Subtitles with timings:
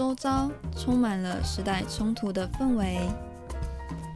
[0.00, 3.00] 周遭充满了时代冲突的氛围？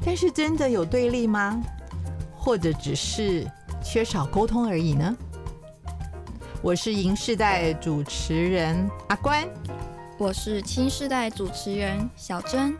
[0.02, 1.62] 但是真的有对立吗？
[2.34, 3.46] 或者只是
[3.84, 5.14] 缺少沟通而已呢？
[6.62, 9.46] 我是银世代主持人阿关，
[10.16, 12.74] 我是青世代主持人小珍，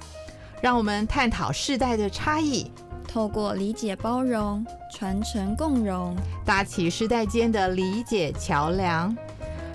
[0.63, 2.73] 让我们探讨世代的差异，
[3.07, 9.15] 透过理解包容、传承共融，搭起世代间的理解桥梁，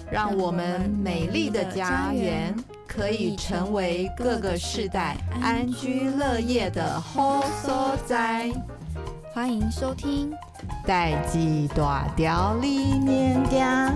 [0.09, 2.55] 让我们美丽的家园
[2.89, 8.51] 可以成为各个世代安居乐业的好所在。
[9.31, 10.31] 欢迎收听
[10.87, 13.89] 《代际大调理念家》。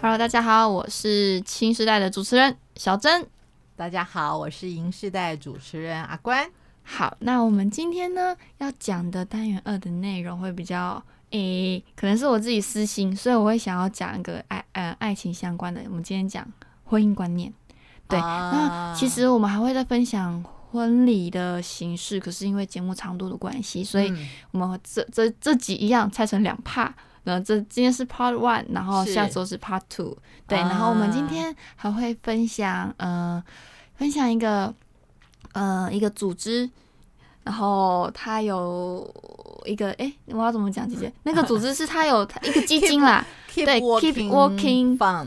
[0.00, 3.24] Hello，大家好，我是新世代的主持人小珍。
[3.76, 6.50] 大家好，我是银世代主持人阿关。
[6.82, 11.02] 好，那我们今天呢要讲的单元二的内容会比较。
[11.30, 15.80] 诶、欸，可能是我自己私心，所以我会想要讲一个爱呃爱情相关的。
[15.86, 16.46] 我们今天讲
[16.84, 17.50] 婚姻观念，
[18.06, 18.20] 对。
[18.20, 24.12] 啊、那其实我们还会再分享婚礼的形式，可是因为节目长度的关系，所以
[24.50, 26.90] 我们这这这集一样拆成两 part。
[27.22, 30.18] 那这今天是 Part One，然后下周是 Part Two。
[30.46, 33.42] 对，然后我们今天还会分享呃
[33.94, 34.74] 分享一个
[35.52, 36.68] 呃一个组织。
[37.44, 39.04] 然后他有
[39.64, 40.88] 一个哎，我要怎么讲？
[40.88, 45.26] 姐姐， 那个组织是他有一个基金啦对，Keep Working Fund，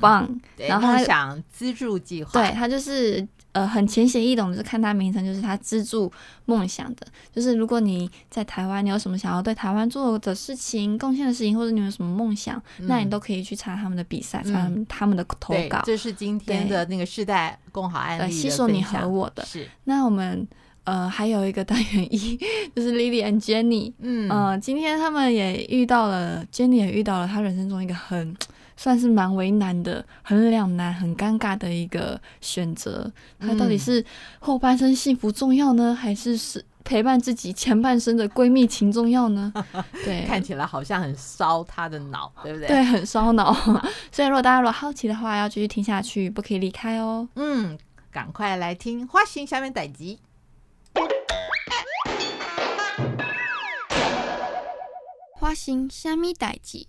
[0.56, 6.12] 然后他想资助计划，对他就是呃很浅显易懂，就是看他名称，就是他资助
[6.44, 7.08] 梦想的。
[7.34, 15.82] 就是如果你在台湾，你有什么想要对台湾做的事情、贡献的事情，或者你有什么梦想，嗯、那你都可以去查他们的比赛，参加、嗯、他们的投稿。
[15.86, 18.42] 这是今天的那个世代共好案例的分享。
[18.42, 20.46] 携手你和我的是那我们。
[20.86, 22.38] 呃，还有一个单元一，
[22.76, 23.92] 就是 Lily and Jenny。
[23.98, 28.36] 嗯，呃，今天他们也遇到了，Jenny 也遇到了他人生中一个很
[28.78, 33.12] 算是蛮为难的、很两难、很尴尬的一个选择。
[33.40, 34.04] 他到底是
[34.40, 39.52] 后半生幸福重要呢，还是是陪伴自己前半生的闺蜜情重要呢？
[40.06, 42.68] 对，看起来好像很烧他的脑，对不对？
[42.68, 43.54] 对，很烧脑。
[44.12, 47.28] 所以如果大家如果好奇的话，要继续听下去，不可以离开哦。
[47.36, 47.78] 嗯，
[48.12, 50.18] 赶快来听花心下面代志。
[55.38, 56.88] 花心虾米代志？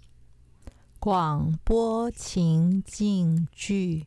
[1.07, 4.05] 广播情境剧。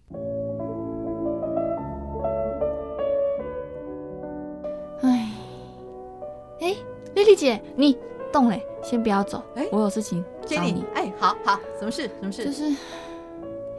[5.02, 5.32] 哎，
[6.60, 6.76] 哎，
[7.16, 7.98] 丽丽姐，你
[8.34, 9.42] 动嘞，先不要走。
[9.56, 10.84] 哎，我有事情找你。
[10.94, 12.02] 哎，好好，什么事？
[12.20, 12.44] 什么事？
[12.48, 12.76] 就是，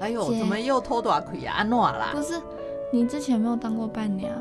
[0.01, 1.57] 哎呦，怎么又偷大亏啊？
[1.59, 2.13] 安诺啦？
[2.15, 2.41] 不是，
[2.91, 4.33] 你之前没有当过伴娘？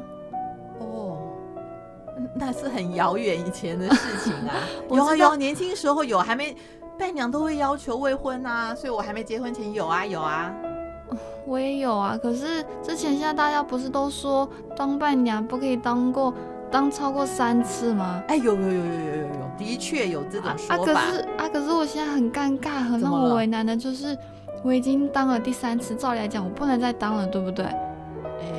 [2.33, 4.55] 那是很遥远以前的事情啊，
[4.89, 6.55] 有啊有，年轻时候有，还没
[6.99, 10.53] 伴娘都会要求未婚啊，所以我还没结婚前有啊有啊，
[11.45, 12.19] 我也有啊。
[12.21, 16.33] 可是之前现在大家不是都说当伴娘不可以当过
[16.69, 18.21] 当超过三次吗？
[18.27, 20.75] 哎，有有有有有有有，的确有这种说法。
[20.75, 24.15] 啊，可是啊，可是我现在很尴尬，很让我为难的就是
[24.61, 27.65] 我已经当了第三次，照理来讲我不能再当了，对不对？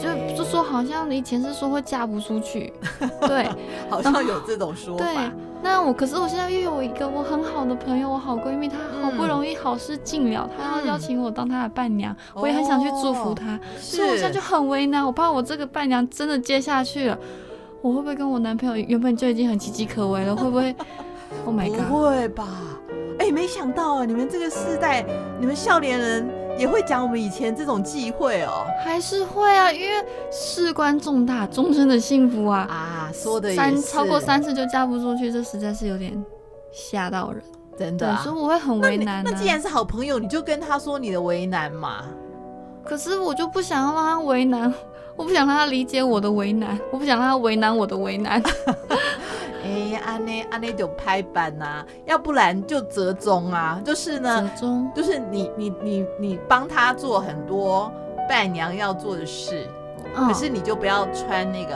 [0.01, 2.73] 就就说好像以前是说会嫁不出去，
[3.27, 3.49] 对，
[3.89, 5.05] 好像有这种说法。
[5.05, 5.31] 对，
[5.63, 17.19] 那我可是我现在又有一个我很好的朋友，我好闺蜜，她好不容易好事尽了，她、嗯、要邀请我当她的伴娘，嗯、我也很想去祝福她，哦、所以我现在就很为难，我怕我这个伴娘真的接下去了，
[17.83, 20.75] 我会不会跟我男朋友原本就已经很岌岌可危了，会不会
[21.45, 21.87] ？Oh my god！
[21.89, 22.47] 不会吧？
[23.19, 25.05] 哎、欸，没想到啊，你们这个世代，
[25.39, 26.40] 你们少年人。
[26.59, 36.13] 也会讲我们以前这种忌讳哦，还是会啊，因为事关重大，终身的幸福啊啊，说的三超过三次就嫁不出去，这实在是有点
[36.73, 37.43] 吓到人，
[37.79, 38.21] 真的、啊。
[38.23, 39.31] 所以我会很为难、啊那。
[39.31, 42.05] 那既然是好朋友，你就跟他说你的为难嘛。
[42.85, 44.73] 可是我就不想要让他为难，
[45.17, 48.43] 我不想让他理解我的为难，我不想让他为难我的为难。
[49.63, 54.91] 哎，安内安内就拍板呐、啊，要不然就折中啊，就是呢，折中？
[54.95, 57.93] 就是你你你你帮他做很多
[58.29, 59.69] 伴娘要做的事，
[60.15, 61.75] 嗯、可是你就不要穿那个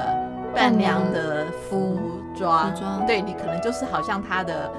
[0.54, 1.98] 伴娘的服
[2.36, 3.06] 装，服装。
[3.06, 4.70] 对，你可能就是好像他的。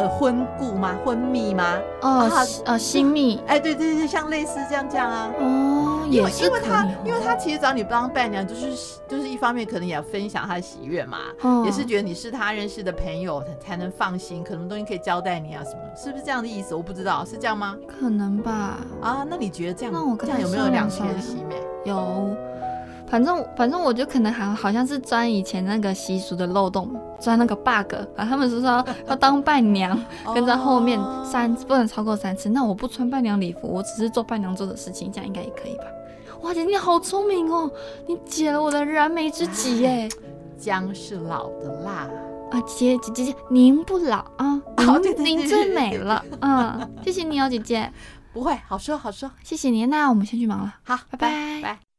[0.00, 0.96] 呃，婚故吗？
[1.04, 1.78] 婚蜜吗？
[2.00, 3.38] 哦，啊、呃，新蜜。
[3.46, 5.30] 哎，对对对，像类似这样这样啊。
[5.38, 16.74] 哦，也是因为他，哦、因为他其实找你当伴娘，就是就是一方面可能也要分享他的喜悦嘛，哦、也是觉得你是他认识的朋友，才能放心，可能东西可以交代你啊什么，是不是这样的意思？
[16.74, 17.76] 我不知道是这样吗？
[17.86, 18.78] 可能吧。
[19.02, 19.92] 啊，那你觉得这样？
[19.92, 21.56] 那我这样有没有两全其美？
[21.84, 22.34] 有。
[23.10, 26.88] 反正反正我就可能还好像是钻以前那个习俗的漏洞，
[27.20, 27.94] 钻那个 bug。
[28.16, 30.00] 啊，他们是说 要当伴娘，
[30.34, 32.48] 跟在后面三不能超过三次。
[32.48, 35.84] 那我不穿伴娘礼服，我只是做伴娘做的事情，这样应该也可以吧？
[36.42, 37.70] 哇，姐姐你好聪明哦，
[38.06, 40.08] 你解了我的燃眉之急耶！
[40.56, 42.08] 姜是老的辣
[42.50, 44.62] 啊，姐姐姐姐您不老啊，
[45.02, 47.92] 您您最美了啊，谢谢你哦，姐姐。
[48.32, 49.90] 不会，好说好说，谢谢您。
[49.90, 51.89] 那我们先去忙了，好，拜拜拜。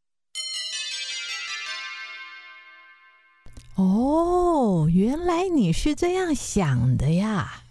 [3.82, 7.64] 哦，原来你是这样想的呀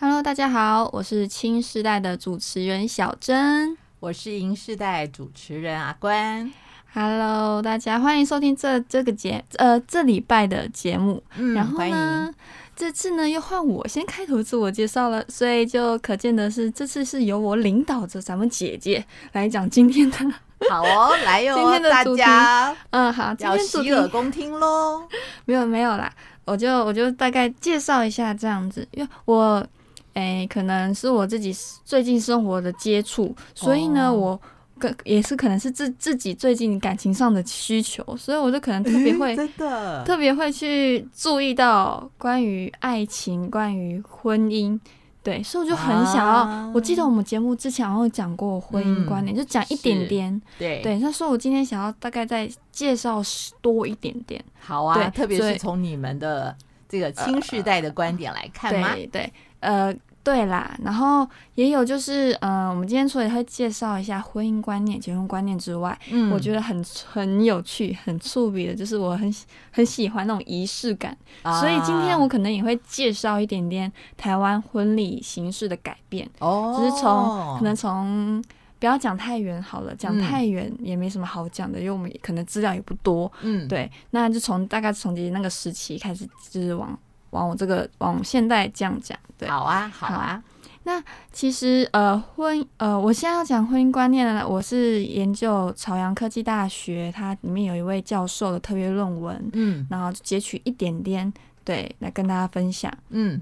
[0.00, 6.50] ！Hello，大家好，我是青世代的主持人小珍，我是银世代主持人阿关。
[6.94, 11.22] Hello，大家欢迎收听这这个节呃这礼拜的节目。
[11.36, 12.32] 嗯，然后呢，
[12.74, 20.16] 这次呢又换我先开头自我介绍了，所以就可见的是这次是由我领导着咱们姐姐来讲今天的。
[20.70, 25.06] 好哦，来哟、哦，今天的主题大家，嗯，好，今天主题要洗耳恭听喽。
[25.44, 26.10] 没有没有啦，
[26.46, 29.66] 我就我就大概介绍一下这样子，因为我，
[30.14, 31.54] 诶，可能是我自己
[31.84, 34.40] 最近生活的接触，所以呢，哦、我
[34.78, 44.80] 跟也是可能是自自己最近感情上的需求，所以我就可能特别会真的特别会去注意到关于爱情、关于婚姻。
[45.26, 46.24] 对，所以我就很想要。
[46.24, 50.40] 啊、我记得我们节目之前好像讲过婚姻观念，嗯、就讲一点点。
[50.56, 53.20] 对对，他说我今天想要大概再介绍
[53.60, 54.40] 多一点点。
[54.60, 56.56] 好啊，特别是从你们的
[56.88, 58.94] 这个新世代的观点来看吗？
[58.94, 59.92] 对对，呃。
[60.26, 61.24] 对啦，然后
[61.54, 69.32] 也有就是，嗯、呃，我们今天除了会介绍一下婚姻观念、结婚观念之外，嗯，我觉得很很有趣、很触笔的，就是我很
[69.70, 76.28] 很喜欢那种仪式感，啊、所以今天我可能也会介绍一点点台湾婚礼形式的改变。
[76.40, 78.42] 哦，只是从可能从
[78.80, 83.30] 不要讲太远好了，讲太远也没什么好讲的，嗯、因为我们可能资料也不多。
[83.42, 86.98] 嗯，对，那就从大概从那个时期开始，就是往。
[87.36, 90.42] 往我这个往现代这样讲，对，好啊，好啊。
[90.84, 91.02] 那
[91.32, 101.32] 其实呃婚呃，我现在要讲婚姻观念呢，我是研究朝阳科技大学，它里面有一位教授的特别论文，嗯，然后截取一点点，
[101.64, 102.92] 对，来跟大家分享。
[103.10, 103.40] 嗯，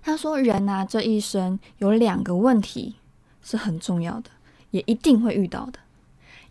[0.00, 2.96] 他说人啊这一生有两个问题
[3.42, 4.30] 是很重要的，
[4.70, 5.78] 也一定会遇到的，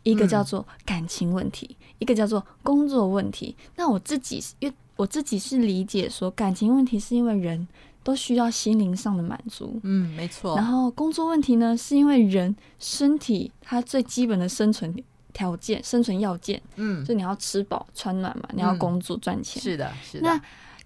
[0.03, 3.55] 一个叫做感情问题，嗯、一个叫做工作问题。
[3.75, 7.67] 那我自己因为我自己是理解说，感情问题是因为人
[8.03, 10.55] 都需要心灵上的满足，嗯，没错。
[10.55, 14.95] 然后工作问题呢，是因为人身体它最基本的生存
[15.33, 19.59] 条件、生存要件，嗯，就你要吃饱穿暖嘛，你要工作赚钱。
[19.59, 20.23] 是的，是的。
[20.23, 20.39] 那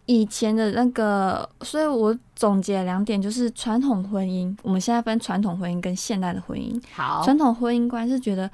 [0.06, 6.82] 以前的那个，所以我总结两点，就是传统婚姻，我们现在分传统婚姻跟现代的婚姻。
[6.94, 8.50] 好，传统婚姻观是觉得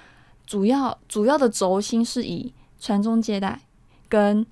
[0.48, 3.62] 主要主要的轴心是以传宗接代
[4.10, 4.44] 跟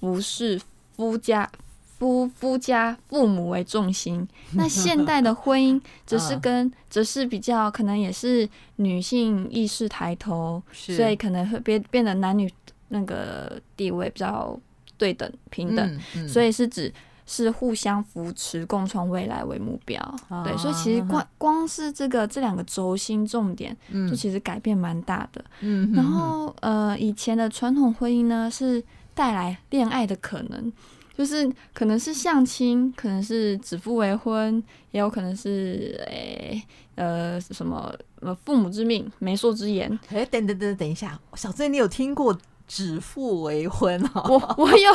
[0.00, 0.60] 服侍
[0.96, 1.50] 夫家、
[1.98, 12.48] 夫夫家父母为重心，那现代的婚姻则是跟，则是比较可能也是女性意识抬头，所以可能会变变得男女
[12.88, 14.58] 那个地位比较
[14.96, 16.92] 对等平等，所以是指
[17.26, 20.00] 是互相扶持、共创未来为目标。
[20.44, 23.76] 对，所以其实光光是这个这两个轴心重点，
[24.08, 25.44] 就其实改变蛮大的。
[25.60, 28.82] 嗯、然后呃，以前的传统婚姻呢是。
[29.18, 30.72] 带来恋爱的可能，
[31.16, 36.62] 就是可能是相亲，可能是指腹为婚，也有可能是诶、
[36.94, 37.02] 欸、
[37.34, 39.90] 呃什么呃父母之命、媒妁之言。
[40.10, 44.22] 哎、欸，等等等等一下，小郑，你有听过指腹为婚啊？
[44.28, 44.92] 我我有，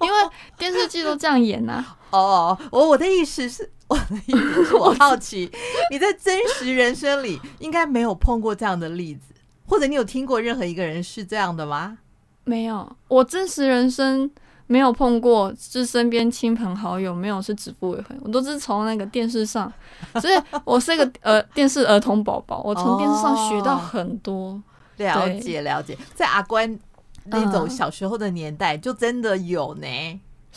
[0.00, 0.18] 因为
[0.58, 1.98] 电视剧都这样演呐、啊。
[2.10, 5.48] 哦，我我的意思是，我的意思是我 好奇，
[5.92, 9.32] 你在真实人生里应该没有碰过这样的例子，
[9.64, 11.98] 或者你有听过任何一个人是这样的吗？
[12.44, 14.30] 没有，我真实人生
[14.66, 19.72] 没有碰过，是身边亲朋好友没有是指腹为婚，我都是从那个电视上，
[20.20, 24.52] 所以我是一个呃电视儿童宝宝，我从电视上学到很多。
[24.52, 24.62] 哦、
[24.96, 26.78] 了解了解，在阿关
[27.24, 29.86] 那种小时候的年代，就真的有呢。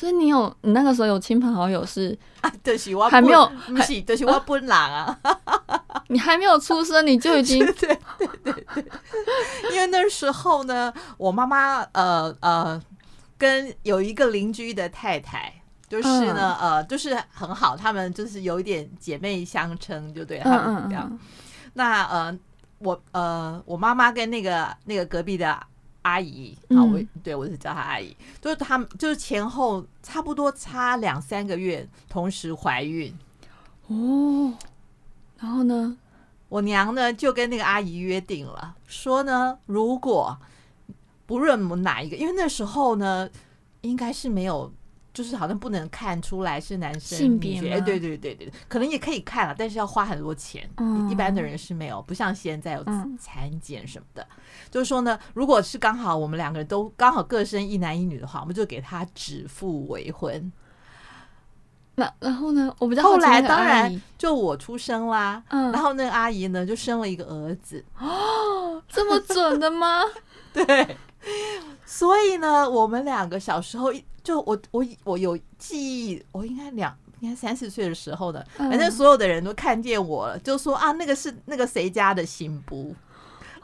[0.04, 5.18] 所以你有，你那个时候有亲朋好友是啊，就是我还没有，不是，就是我本人啊。
[6.10, 8.86] 你还没有出生，你就已经 对对对对，
[9.72, 12.82] 因为那时候呢，我妈妈呃呃，
[13.38, 15.54] 跟有一个邻居的太太，
[15.88, 21.08] 就是呢、嗯、呃，就是很好，他们就是有一点姐妹相称，就对他们这样。
[21.10, 21.20] 嗯嗯嗯
[21.76, 22.40] 那呃，
[22.80, 25.58] 我呃，我妈妈跟那个那个隔壁的。
[26.04, 33.14] 阿姨，啊，我对我是叫她阿姨，就是他们就是前后差不多差两三个月同时怀孕。
[33.88, 34.54] 哦，
[35.40, 35.98] 然后呢，
[36.48, 40.38] 我娘呢就跟那个阿姨约定了，说呢，如果
[41.26, 43.30] 不论我哪一个，因为那时候呢
[43.82, 44.72] 应该是没有。
[45.14, 50.68] 就是好像不能看出来是男生性别，哎，对对对对，可能也可以看了，但是要花很多钱。
[50.78, 52.84] 嗯，一般的人是没有，不像现在有
[53.22, 54.24] 产检什么的。
[54.24, 54.38] 嗯、
[54.72, 60.52] 就是说呢，如果是刚好我们两个人都刚好各生一男一女的话，我们就给他指腹为婚。
[61.96, 67.86] 那然后呢，我比较后来当然就我出生啦，嗯，然后那个阿姨呢就生了一个儿子。
[68.00, 70.02] 哦，这么准的吗？
[70.52, 70.98] 对。
[71.86, 75.78] 所以呢，我们两个小时候就我我我有记
[76.08, 82.96] 忆，我应该两应该三四岁的时候的，反正所有的人都看见我了，就说啊，那个是那个谁家的新妇。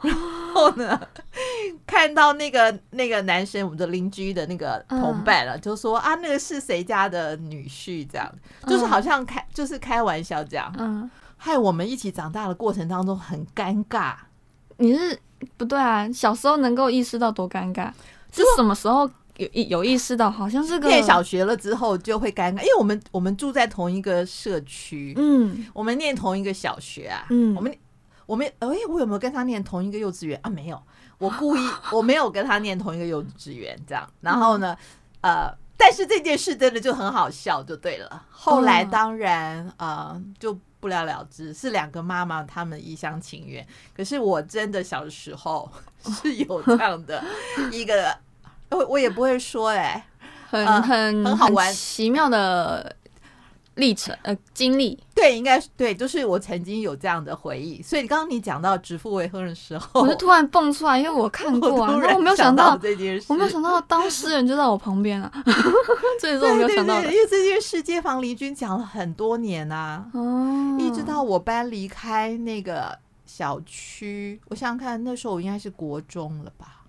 [0.02, 0.14] 然
[0.54, 0.98] 后呢，
[1.86, 8.08] 看到那个那个男生，我们的邻居的那个同伴了，就说啊，那个是谁家的女婿？
[8.10, 8.34] 这样，
[8.66, 10.74] 就是好像开就是开玩笑这样。
[10.78, 14.14] 嗯，害我们一起长大的过程当中很尴尬。
[14.78, 15.18] 你是？
[15.56, 17.90] 不对啊，小时候能够意识到多尴尬，
[18.32, 20.30] 是什么时候有有意识到？
[20.30, 27.74] 好像是个念小学了之后就会尴尬，因为我们我们住在同一个社区，嗯，我们念同一个小学啊，嗯，我们
[28.26, 30.50] 我们哎，我有没有跟他念同一个幼稚园啊？
[30.50, 30.80] 没有，
[31.18, 31.60] 我故意
[31.92, 34.76] 我没有跟他念同一个幼稚园，这样，然后呢，
[35.22, 38.24] 呃，但是这件事真的就很好笑，就对了。
[38.30, 40.58] 后来当然呃就。
[40.80, 43.64] 不了了之，是两个妈妈他们一厢情愿。
[43.94, 45.70] 可是我真的小时候
[46.22, 47.22] 是有这样的
[47.70, 48.16] 一个，
[48.70, 50.06] 我我也不会说哎，
[50.48, 52.96] 很很很好玩奇妙的。
[53.80, 57.82] 历程呃，经历对，应该对，就是我曾经有这样的回忆。
[57.82, 65.32] 所以刚刚你讲到指腹为婚的时候，我就突然蹦出来，因为我看过啊，然后我没有想到这件事，我没有想到当事人就在我旁边啊，
[66.20, 67.12] 所以说我没有想到的。
[67.12, 76.79] 因为这件事街坊邻居讲了很多年啊，哦，一直到我搬离开那个小区，我想想看，那时候我应该是国中了吧。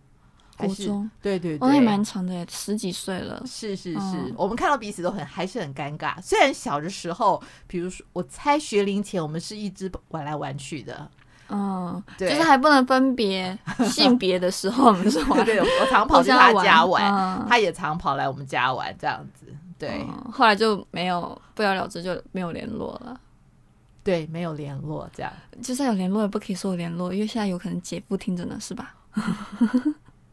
[0.66, 3.42] 国中对对对，我也蛮长的，十几岁了。
[3.46, 6.22] 是是是，嗯、我们看到彼此都很还是很尴尬。
[6.22, 11.10] 虽然小的时候，比如说我猜学龄前，我们是一直玩来玩去的。
[11.54, 15.44] 嗯，对，就是还不能分别性别的时候，我们就是玩。
[15.44, 19.46] 对，我常跑去他家玩，嗯、他也常跑来我们家玩，这样子。
[19.78, 23.20] 对、嗯，后来就没有不了了之，就没有联络了。
[24.04, 25.32] 对，没有联络，这样。
[25.62, 28.96] 就算有联络，也不可以说有联络，因为现在有可能姐夫听着呢，是吧？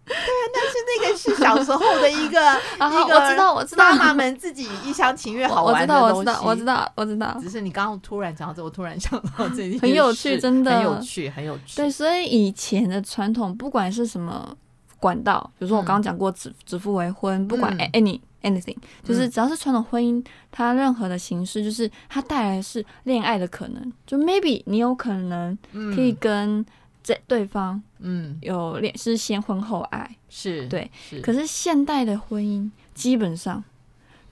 [0.08, 2.40] 对啊，但是那个是小时候的一个
[2.78, 6.14] 一个，我知道，我知道，妈妈们自己一厢情愿好玩的东西。
[6.14, 7.36] 我知道，我知道，我知道。
[7.40, 11.76] 只是你刚刚突然讲到这，我突然想到这很有趣，真的很有趣，很有趣。
[11.76, 14.56] 对，所以以前的传统，不管是什么
[14.98, 23.92] 管道，比如说我刚刚讲过指指腹为婚，不管 any anything，就是只要是传统婚姻，它任何的形式，就是它带来的是恋爱的可能。
[24.06, 25.56] 就 maybe 你有可能
[25.94, 26.64] 可以跟。
[27.02, 33.62] 对，对方，嗯，有恋是先婚后爱，是对，是可是现代的婚姻基本上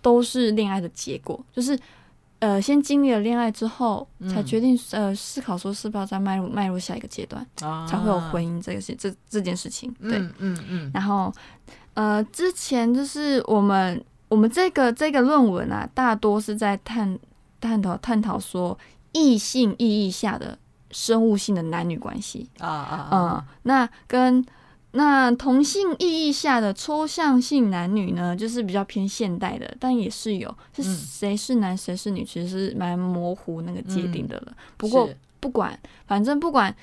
[0.02, 1.78] 都是恋爱的结果，就是
[2.38, 9.90] 呃，先经历了恋爱之后，嗯、才决定呃思考说是不是要再迈入迈入下一个阶段，啊、才会有婚姻这个事这这件事情。
[10.02, 11.32] 对，嗯嗯，嗯然后
[11.94, 17.18] 呃，之前就是我们我们这个这个论文啊，大多是在探
[17.58, 18.78] 探讨探讨说
[19.12, 20.58] 异性意义下的。
[20.90, 22.48] 生物性的男女关系。
[22.58, 24.44] 啊啊，嗯，那跟
[24.92, 34.46] 那同性意义下的抽象性男女呢，就是比较偏现代的，但也是有是谁是男谁是女，其实是蛮模糊那个界定的了。
[34.48, 35.06] 嗯、不过
[35.38, 36.74] 不管，反正不管，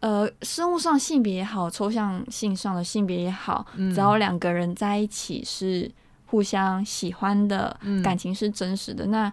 [0.00, 5.88] 呃，生物上性别也好，抽象性上的性别也好，只要两个人在一起是
[6.26, 9.32] 互相喜欢的，嗯、感情是真实的，那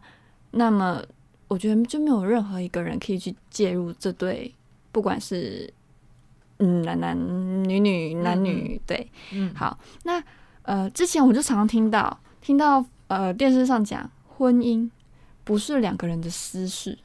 [0.51, 1.01] 那么。
[1.49, 4.53] 我觉得就没有任何一个人可以去介入这对，
[4.93, 5.69] 不管是
[6.59, 7.17] 嗯男男
[7.67, 10.23] 女女男女、嗯、对，嗯，好，那
[10.61, 14.89] 呃之前我就常常听到听到呃电视上讲婚姻
[15.43, 16.97] 不是两个人的私事，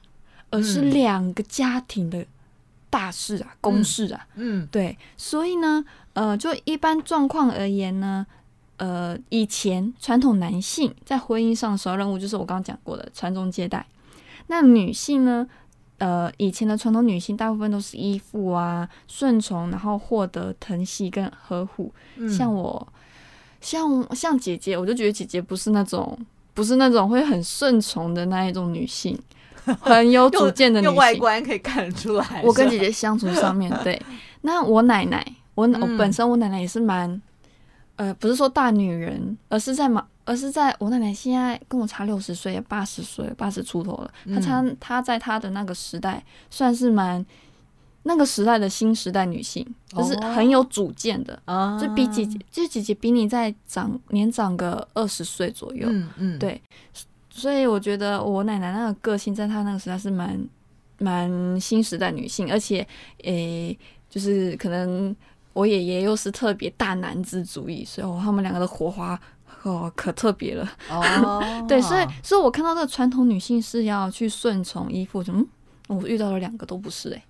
[0.50, 2.26] 而是两个家庭的
[2.90, 8.26] 大事啊，公事啊，嗯，对，所以呢，呃，就一般状况而言呢，
[8.76, 13.86] 呃，以前传统男性在婚姻上的首要任务就是我刚刚讲过的传宗接代，
[14.48, 15.46] 那女性呢，
[15.98, 21.92] 呃，以前的传统女性大部分都是依附啊、顺从，然后获得疼惜跟呵护。
[22.16, 22.86] 嗯、像我，
[23.60, 26.18] 像像姐姐，我就觉得姐姐不是那种，
[26.52, 29.18] 不是那种会很顺从的那一种女性，
[29.80, 30.92] 很有主见的女性。
[30.92, 32.42] 用外观可以看得出来。
[32.44, 34.00] 我跟姐姐相处上面，对，
[34.42, 35.24] 那我奶奶，
[35.54, 37.20] 我、嗯、我本身我奶奶也是蛮，
[37.96, 40.06] 呃，不是说大女人，而是在嘛。
[40.24, 44.10] 而是在我奶奶现在跟我差六十岁，八十岁，八十出头了。
[44.34, 47.24] 她差她在她的那个时代算是蛮
[48.04, 55.86] 那个时代的新时代女性，就是很有主见的，哦、就比姐姐，就姐姐比你再长年长个二十岁左右。
[55.90, 56.60] 嗯嗯，对，
[57.28, 60.42] 所以我觉得我奶奶那个个性，在她那个时代是蛮
[60.98, 62.78] 蛮新时代女性，而且
[63.24, 63.78] 诶、欸，
[64.08, 65.14] 就是可能
[65.52, 69.20] 我爷爷又是特别大男子主义，所以我他们两个的火花。
[69.70, 71.42] 哦，可特别了哦。
[71.68, 75.46] 对，所以，所以我看到这个传统女性是要去顺从依附，嗯，
[75.88, 77.24] 我遇到了两个都不是哎、欸。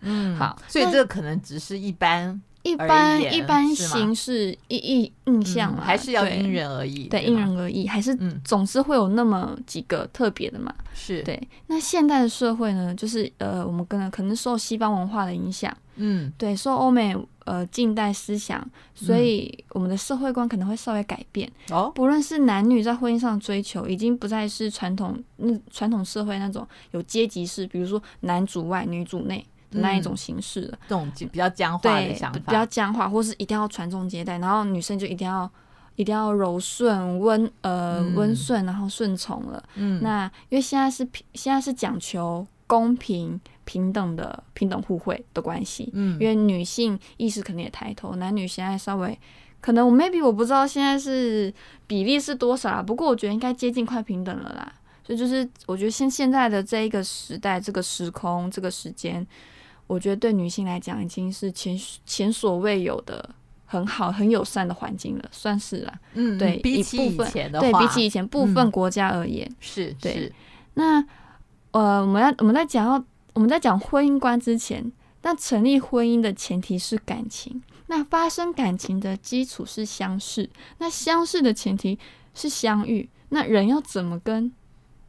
[0.00, 7.08] 嗯，好，所以这个可能只是一般一般一般形式一一印象嘛、嗯，还是要因人而异。
[7.08, 8.14] 对，因人而异，还是
[8.44, 10.74] 总是会有那么几个特别的嘛。
[10.92, 11.48] 是对。
[11.68, 17.16] 那现代的社会呢，就是呃，我们可能可能受西方文化的影响，嗯，对，受欧美。
[17.44, 21.46] 呃，近代思想，所以我们的社会观可能会稍微改变。
[21.70, 30.78] 哦、嗯，不论是男女在婚姻上追求，已经不再是传统那传统社会那种有阶级式，比如说男主外女主内的那一种形式了。
[30.88, 35.50] 这种比较僵化的想法，比较僵化，或是一定要传宗接代，然后女生就一定要
[35.96, 39.62] 一定要柔顺温呃温顺、嗯，然后顺从了。
[39.74, 43.40] 嗯，那因为现在是现在是讲求公平。
[43.66, 49.18] 平等的平等互惠的关系，嗯，因为女性意识肯定也抬头，男女现在稍微
[49.62, 51.50] 可能我 maybe 我不知道现在是
[51.86, 54.70] 比例是多少啦，不过我觉得应该接近快平等了啦。
[55.02, 59.26] 所以就是我觉得现现在的这一个时代，这个时空，这个时间，
[59.86, 63.26] 我觉得对女性来讲已经是前前所未有的
[63.64, 66.00] 很好很友善的环境了，算是啦。
[66.12, 70.32] 嗯，对，比起以前的话，对比起以前部分国家而言，嗯、是对是。
[70.74, 71.02] 那
[71.74, 73.04] 呃，我们要我们在讲要。
[73.34, 77.60] 我们在讲婚姻观之前，那成立婚姻的前提是感情。
[77.88, 80.48] 那发生感情的基础是相识。
[80.78, 81.98] 那相识的前提
[82.32, 83.10] 是相遇。
[83.30, 84.52] 那人要怎么跟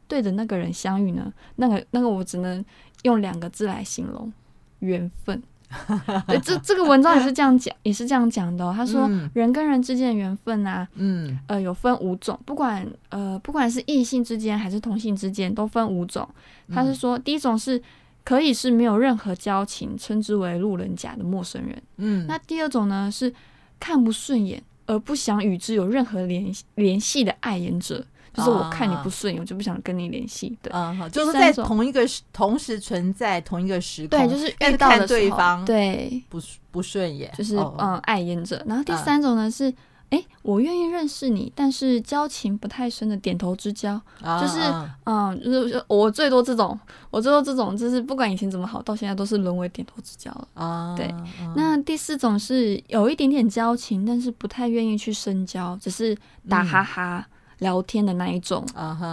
[0.08, 1.32] 对的那个人相遇呢？
[1.54, 2.64] 那个那个我只能
[3.04, 4.32] 用两个字来形容：
[4.80, 5.40] 缘分。
[6.26, 8.72] 对，这这个文章也是这样讲， 也是这样讲的哦。
[8.76, 16.28] 他说，人跟人之间的缘分啊，嗯，呃，有分五种，不管呃，不管是异性之间还是同性之间，都分五种。
[16.72, 17.82] 他是说，第一种是。
[18.26, 21.80] 可以是没有任何交情，称之为路人甲的陌生人。
[21.98, 23.32] 嗯，那第二种呢是
[23.78, 28.04] 看不顺眼而不想与之有任何联联系的爱眼者，
[28.36, 30.56] 就是我看你不顺眼，我就不想跟你联系。
[30.60, 38.62] 对，嗯，就是在同一个同时存在同一个时空，对，就是遇到的对方对不不顺眼，就是嗯碍眼者。
[38.66, 39.72] 然后第三种呢是。
[40.08, 44.60] 哎，我愿意认识你，但是交情不太深的点头之交，啊、就是，
[45.02, 46.78] 嗯，就是我最多这种，
[47.10, 50.46] 我最多这种，就是不管以前怎么好，到现在都是沦为点头之交了。
[50.54, 51.06] 啊，对。
[51.06, 51.24] 啊、
[51.56, 56.16] 那第四种是有一点点交情，但是不太愿意去深交，只是
[56.48, 57.26] 打哈哈。
[57.58, 58.66] 嗯聊天的那一种，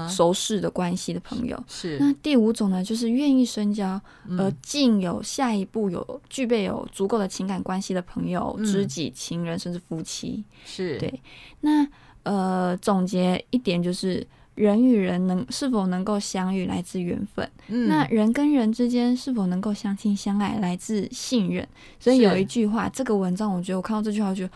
[0.10, 1.64] 熟识的关系的朋友、uh -huh.
[1.68, 1.98] 是。
[1.98, 4.00] 那第五种呢，就是愿意深交，
[4.38, 10.44] 而进有下一步有具备有足够的情感关系的朋友、嗯、知己、情人，甚至夫妻。
[10.66, 11.22] 是对。
[11.62, 11.88] 那
[12.24, 17.88] 呃，总结一点就是，人与人能是否能够相遇，来自缘分、嗯。
[17.88, 21.66] 那人跟人之间是否能够相亲相爱，来自信任。
[21.98, 24.52] 所以有一句话，这个文章我觉得我看到这句话，我觉得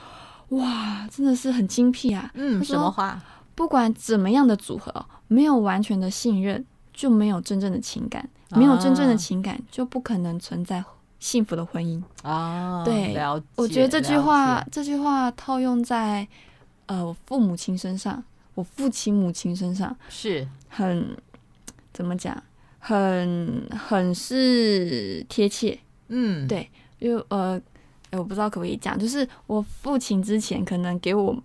[0.58, 2.30] 哇，真的是很精辟啊。
[2.34, 3.22] 嗯，什么话？
[3.58, 10.84] 不管怎么样的组合，没有完全的信任，就没有真正的情感；没有真正的情感，就不可能存在
[11.20, 12.84] 幸福的婚姻啊。
[12.86, 13.18] 对，
[13.56, 16.28] 我觉得这句话，这句话套用在
[16.86, 21.18] 呃我父母亲身上，我父亲母亲身上是很
[21.92, 22.40] 怎么讲，
[22.78, 25.80] 很很是贴切。
[26.10, 27.60] 嗯，对，因为呃，
[28.12, 31.36] 我不知道可不可以讲，就是我父亲之前可能给我。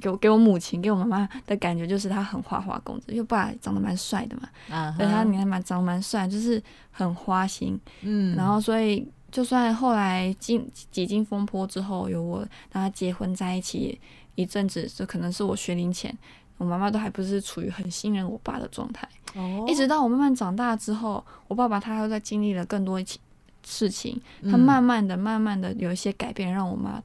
[0.00, 4.48] 给我给我母亲给我妈妈的感觉就是他很花花公子，因为爸长得蛮帅的嘛，
[4.96, 5.12] 对、uh -huh.
[5.12, 14.00] 他你看蛮长得蛮帅，就是很花心，嗯，然后所以就算后来经几经风波之后，有我跟他结婚在一起
[14.34, 16.16] 一阵子，就可能是我学龄前，
[16.58, 23.02] 我妈妈都还不是处于很信任我爸的状态，哦、oh.，一直到我慢慢长大之后，我爸爸他又在经历了更多
[23.64, 27.02] 事情，他慢慢的、慢慢的有一些改变，让我妈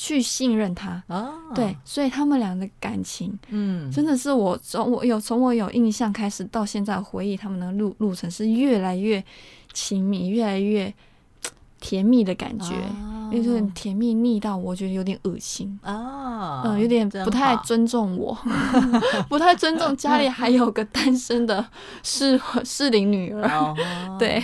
[0.00, 1.02] 去信任他。
[1.08, 9.22] 哦，对，所以他们俩的感情，嗯，真的是我从我有从我有印象开始到现在回忆他们的路路程是越来越
[9.72, 10.94] 亲密，越来越
[11.80, 12.74] 甜蜜的感觉。
[12.76, 18.34] 哦有点甜蜜腻到我觉得有点恶心啊，有点不太尊重我，
[19.28, 21.62] 不太尊重家里还有个单身的
[22.02, 23.46] 适适龄女儿。
[23.50, 23.76] 哦、
[24.18, 24.42] 对，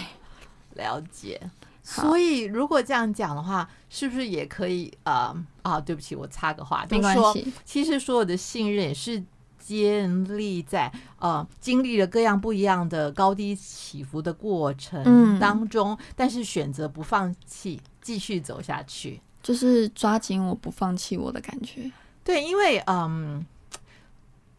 [0.74, 1.40] 了解。
[1.84, 4.92] 所以如果这样讲的话，是不是也可以？
[5.04, 7.52] 呃啊，对不起，我插个话，没关系。
[7.64, 9.22] 其实所有的信任也是
[9.58, 17.80] 建立在呃经历了各样不一样的高低起伏的过程当中，嗯、但是选择不放弃。
[18.04, 21.90] 继续走下去，就是抓紧我不放弃我的感觉。
[22.22, 23.42] 对，因为嗯，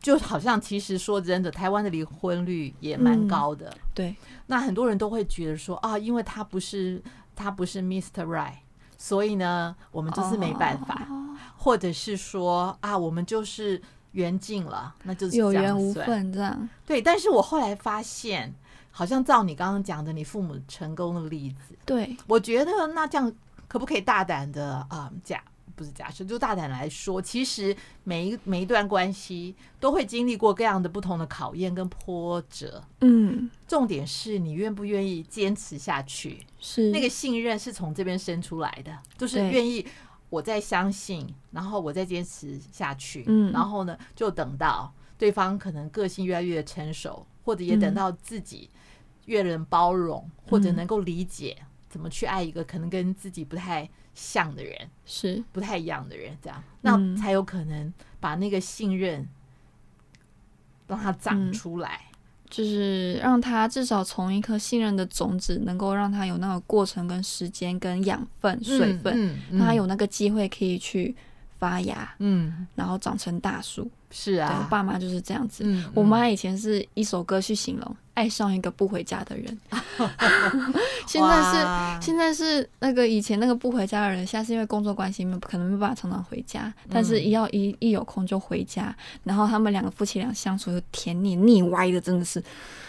[0.06, 3.68] 就好像其实说真的，台湾的离婚率也蛮高的。
[3.70, 4.16] 嗯、对，
[4.46, 7.02] 那很多人都会觉得说啊，因为他不是
[7.36, 8.24] 他不是 Mr.
[8.24, 8.58] Right，
[9.00, 16.70] 所以呢，我们就是没办法，哦、或者是说啊，我们就是缘尽了，那就是有缘无分这样。
[16.86, 18.54] 对，但是我后来发现。
[18.98, 23.30] 好像照你刚刚讲的，你父母成功的例子，对，我觉得那这样
[23.68, 25.44] 可不可以大胆的啊、嗯、假
[25.76, 36.92] 不是假设，就大胆来说，其实每一每一段关系都会经历过各样的不同的考验跟波折，嗯，重点是你愿不愿意坚持下去，是。
[36.92, 39.86] 那个信任是从这边生出来的，就是愿意
[40.30, 48.70] 我再相信，然后我再坚持下去，嗯，然后呢就等到对方可能个性越来越成熟，或者也等到自己。
[49.26, 51.58] 越能包容，或者能够理解
[51.90, 55.44] 怎么去爱一个可能跟自己不太像的人，是。
[55.52, 59.28] 不太一样的人，这样，那才有可能把那个信任
[60.88, 62.16] 让它长出来，嗯，
[62.50, 69.40] 就是让他至少从一颗信任的种子，能够让他有那个过程跟时间跟养分、水分，让，嗯嗯。
[69.52, 71.16] 嗯，他有那个机会可以去
[71.60, 73.90] 发芽，嗯，然后长成大树。
[74.12, 75.66] 是啊，我爸妈就是这样子。
[75.94, 79.58] 我妈以前是一首歌去形容爱上一个不回家的人，
[81.06, 92.42] 现在是现在是那个以前那个不回家的人，现在是因为工作关系，没可能没办法常常回家，但是一要一一有空就回家，然后他们两个夫妻俩相处又甜腻腻歪的，真的是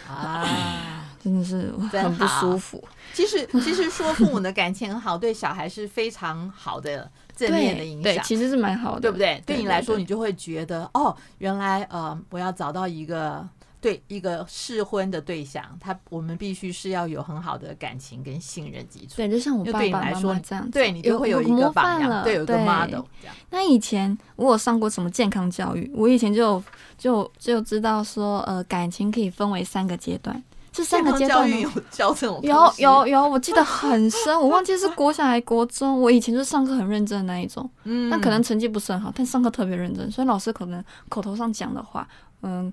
[0.08, 0.46] 啊，
[1.22, 2.82] 真的是很不舒服。
[3.12, 7.10] 其实其实说父母的感情很好，对小孩是非常好的。
[7.36, 9.42] 正面的影响，对，其实是蛮好的，对不对？
[9.44, 13.46] 对你来说，你就会觉得哦，原来呃，我要找到一个
[13.86, 19.14] 对一个试婚的对象，他我们必须是要有很好的感情跟信任基础。
[19.14, 23.36] 对，就像我爸爸妈妈这样子，对你就会有一个榜样，对，有一个 model 这样。
[23.50, 25.88] 那以前我有上过什么健康教育？
[25.94, 26.60] 我以前就
[26.98, 30.42] 就就知道说，呃，感情可以分为三个阶段。
[30.72, 36.02] 这三个阶段有教这种有有有，我记得很深，我忘记是国小还是国中。
[36.02, 42.06] 我以前就上课很认真的那一种，嗯，那可能成绩不是很好，但上课特别认真，所以老师可能口头上讲的话，
[42.42, 42.70] 嗯，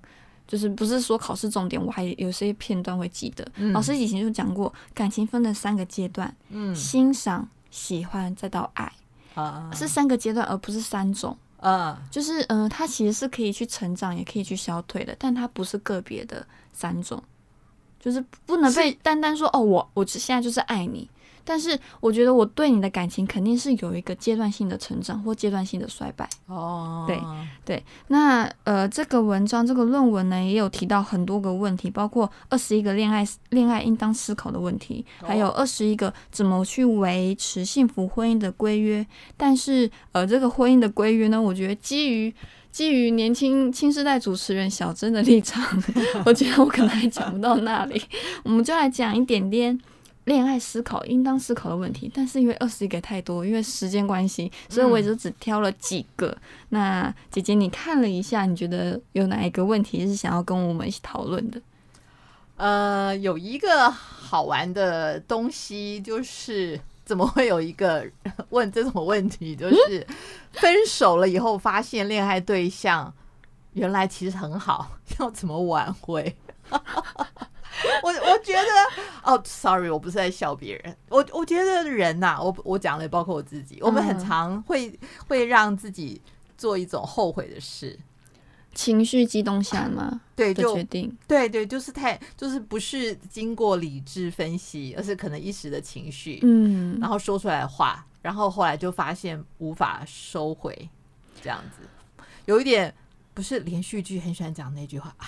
[0.47, 3.45] 就是不是说考试重点，我还有些片段会记得。
[3.71, 8.91] 老师以前就讲过，感情分了三个阶段，嗯，欣赏、喜欢再到爱，
[9.35, 17.21] 啊，是三个阶段，而不是三种，啊，就是嗯，它其实是可以去成长，也可以去消退的，但它不是个别的三种。
[17.99, 21.09] 就是不能被单单说哦，我我现在就是爱你，
[21.43, 26.29] 但是我觉得我对你的感情肯定是有一个阶段性的成长或阶段性的衰败。
[26.47, 27.19] 哦，对
[27.65, 39.05] 对，那呃，这个文章这个论文呢，也有提到很多个问题，包括二十一个恋爱恋爱应当思考的问题，还有二十一个怎么去维持幸福婚姻的规约。
[39.37, 42.33] 但是呃，这个婚姻的规约呢，我觉得基于。
[42.73, 45.63] 基于年轻新时代主持人小珍的立场，
[46.25, 48.01] 我觉得我可能还讲不到那里。
[48.43, 49.79] 我们就来讲一点点
[50.25, 52.11] 恋爱思考应当思考的问题。
[52.13, 56.27] 但是因为二十一个太多，因为时间关系，所以我也就只挑了几个。
[56.29, 56.37] 嗯、
[56.69, 61.61] 那姐姐，你看了一下，你觉得有哪一个问题是想要跟我们一起讨论的？
[62.57, 66.79] 呃，有一个好玩的东西就是。
[67.05, 68.09] 怎么会有一个
[68.49, 69.53] 问这种问题？
[69.53, 70.07] 就是
[70.53, 73.13] 分手了以后，发现恋爱对象
[73.73, 76.33] 原来其实很好，要怎么挽回？
[78.43, 78.69] 觉得
[79.23, 80.95] 哦，sorry，我不是在笑别人。
[81.09, 86.21] 我我觉得人呐、啊，我我讲的也包括我自己，我们很常会会让自己
[86.57, 87.97] 做一种后悔的事。
[88.75, 90.21] 情绪激动下吗？
[90.35, 91.15] 对，就决定。
[91.27, 100.89] 对对，就是太，就是不是经过理智分析，而是可能一时的情绪，嗯，然后说出来的话，然后后来就发现无法收回，
[101.39, 102.91] 这样子，有一点
[103.35, 105.27] 不是连续剧很喜欢讲那句话，哎，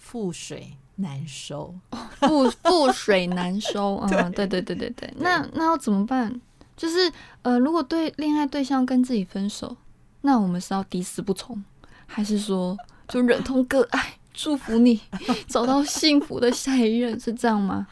[0.00, 1.74] 覆水难收。
[2.20, 3.96] 覆覆水难收。
[3.96, 5.12] 嗯，对对对对对。
[5.18, 6.40] 那那要怎么办？
[6.74, 7.12] 就是
[7.42, 9.76] 呃，如果对恋爱对象跟自己分手，
[10.22, 11.62] 那我们是要抵死不从，
[12.06, 12.76] 还是说
[13.08, 15.00] 就忍痛割爱，祝福你
[15.46, 17.86] 找到幸福的下一任，是这样吗？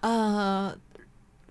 [0.00, 0.74] 呃，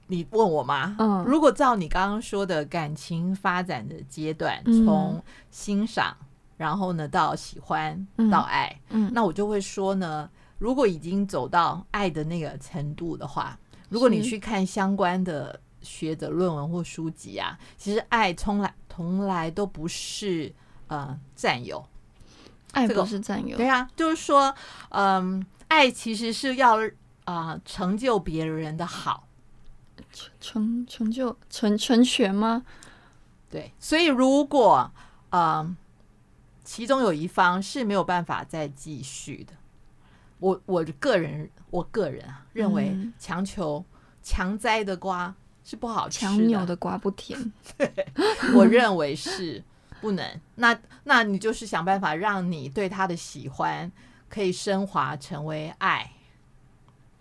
[0.07, 0.95] 你问我吗？
[0.97, 6.15] 嗯，如果照你刚刚说的感情发展的阶段，从欣赏。
[6.55, 10.29] 然后呢，到喜欢，到爱，嗯，那我就会说呢，
[10.63, 20.53] 如果已经走到爱的那个程度的话，如果你去看相关的学者论文或书籍啊，其实爱从来从来都不是
[20.87, 21.85] 呃占有，
[22.71, 24.55] 爱不是占有，对啊，就是说，
[24.91, 26.79] 嗯，爱其实是要
[27.25, 29.27] 啊成就别人的好，
[30.39, 32.63] 成成就成成全吗？
[33.51, 34.89] 对，所以如果
[35.31, 35.75] 嗯。
[36.65, 39.51] 其中有一方是没有办法再继续的，
[40.43, 43.83] 我我个人我个人啊认为强求
[44.21, 47.39] 强摘的瓜是不好吃的，强扭的瓜不甜。
[47.77, 47.89] 对，
[48.53, 49.63] 我认为是
[50.01, 50.41] 不能。
[50.55, 53.89] 那那你就是想办法让你对他的喜欢
[54.27, 56.11] 可以升华成为爱，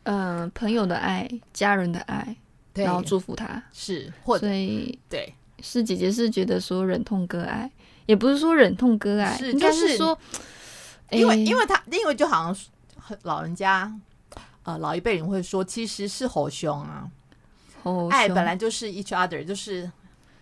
[0.02, 2.36] 嗯、呃，朋友的爱，家人的爱，
[2.74, 7.70] 然后祝福他是，或者所以对，是姐姐是觉得说忍痛割爱。
[8.06, 10.18] 也不是说忍痛割爱，是应该是说，
[11.12, 12.71] 因为因为他因为就好像
[13.22, 13.92] 老人家
[14.62, 17.10] 呃老一辈人会说，其实是吼凶啊，
[17.82, 19.90] 吼爱本来就是 each other，就是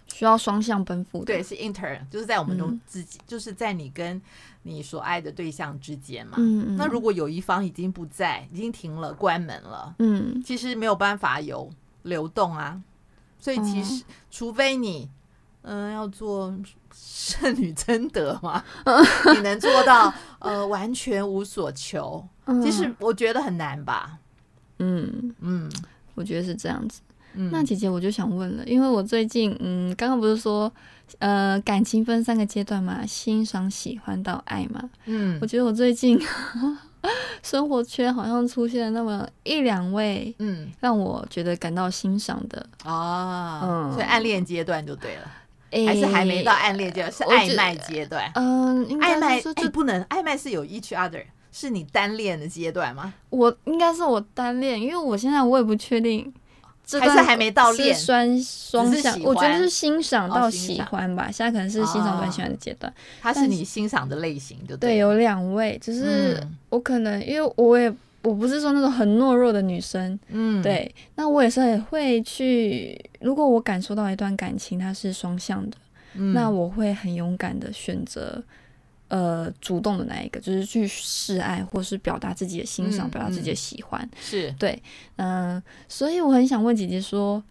[0.07, 4.21] 需要双向奔赴的，对，是 inter，就是在我们中自己，嗯、就是在你跟
[4.63, 6.35] 你所爱的对象之间嘛。
[6.39, 6.77] 嗯嗯。
[6.77, 11.71] 那如果有一方已经不在，已经停了，关门了，嗯，其实没有办法有
[12.03, 12.81] 流动啊。
[13.39, 15.09] 所以其实，嗯、除非你
[15.63, 16.55] 嗯、呃、要做。
[16.93, 18.63] 圣女贞德嘛？
[19.33, 22.27] 你能做到呃完全无所求？
[22.63, 24.19] 其实我觉得很难吧。
[24.79, 25.71] 嗯嗯，
[26.15, 27.01] 我觉得是这样子。
[27.35, 30.73] 嗯、那姐姐我就想问了，因为我最近嗯，刚刚不是说
[31.19, 34.91] 呃感情分三个阶段嘛，欣赏、喜欢到爱嘛。
[35.05, 36.21] 嗯，我觉得我最近
[37.43, 45.31] 生活圈好像出现了那么一两位，嗯，让我觉得感到欣赏的啊，嗯，所以暗恋阶段就对了。
[45.87, 48.29] 还是还没到暗恋阶段，是暧昧阶段。
[48.35, 53.13] 嗯，暧昧就不能暧昧是有 each other，是你单恋的阶段吗？
[53.31, 56.33] 我应该是我单恋，因为我现在我也不确定，
[57.01, 59.21] 还是还没到恋双双向。
[59.23, 62.93] 我觉得是欣赏到喜欢吧，现在可能是欣赏到喜欢的阶段。
[63.21, 64.91] 他是你欣赏的类型，就对。
[64.91, 67.93] 对，有两位，就是我可能因为我也。
[68.23, 72.95] 我不是说那种很懦弱的女生，嗯，对，那我也是很会去。
[73.23, 75.79] 如果我感受到一段感情它是双向的，
[76.13, 78.45] 嗯，那我会很勇敢的选择，
[79.11, 84.81] 呃，主动的那一个，就是去示爱，或是表达自己的欣赏，嗯，表达自己的喜欢，是对，
[85.17, 87.43] 嗯，呃，所以我很想问姐姐说，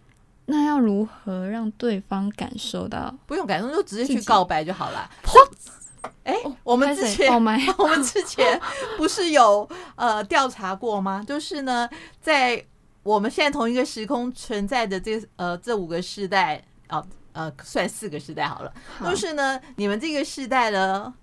[0.45, 3.13] 那要如何让对方感受到？
[3.25, 5.09] 不用感受，就直接去告白就好了。
[6.23, 8.57] 哎，我们之前 我们之前
[8.95, 11.21] 不是有呃调查过吗？
[11.27, 11.89] 就是呢，
[12.21, 12.63] 在
[13.03, 21.13] 我们现在同一个时空存在的这呃这五个世代啊呃算四个世代好了，好就是呢你们这个世代呢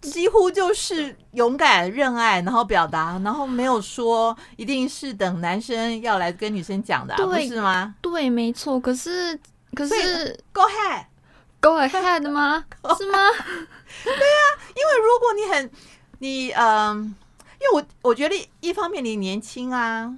[0.00, 7.94] 几乎就是勇敢认爱，然后表达，然后没有说一定是等男生要来跟女生讲的，啊，不是吗？
[8.00, 8.78] 对，没错。
[8.78, 9.38] 可是
[9.74, 11.04] 可是，Go ahead。
[11.60, 12.64] Go ahead 吗？
[12.96, 13.18] 是吗？
[14.04, 15.70] 对啊，因为如果你很
[16.20, 20.14] 你嗯、呃，因为我我觉得一方面你年轻啊，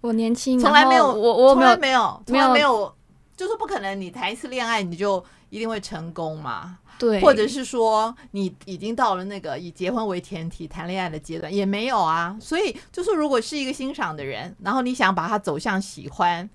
[0.00, 2.90] 我年轻，从来没有我我从来没有从来没有，
[3.36, 6.78] 就是不可能你谈一次恋爱你就一定会成功嘛。
[6.98, 12.36] 对，或者是说你已经到了那个以结婚为前提谈恋爱的阶段也没有啊。
[12.40, 16.48] 所以就是如果是一个欣赏的人，然后你想把他走向喜欢，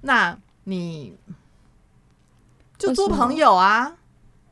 [0.00, 1.16] 那你。
[2.76, 3.96] 就做朋友啊，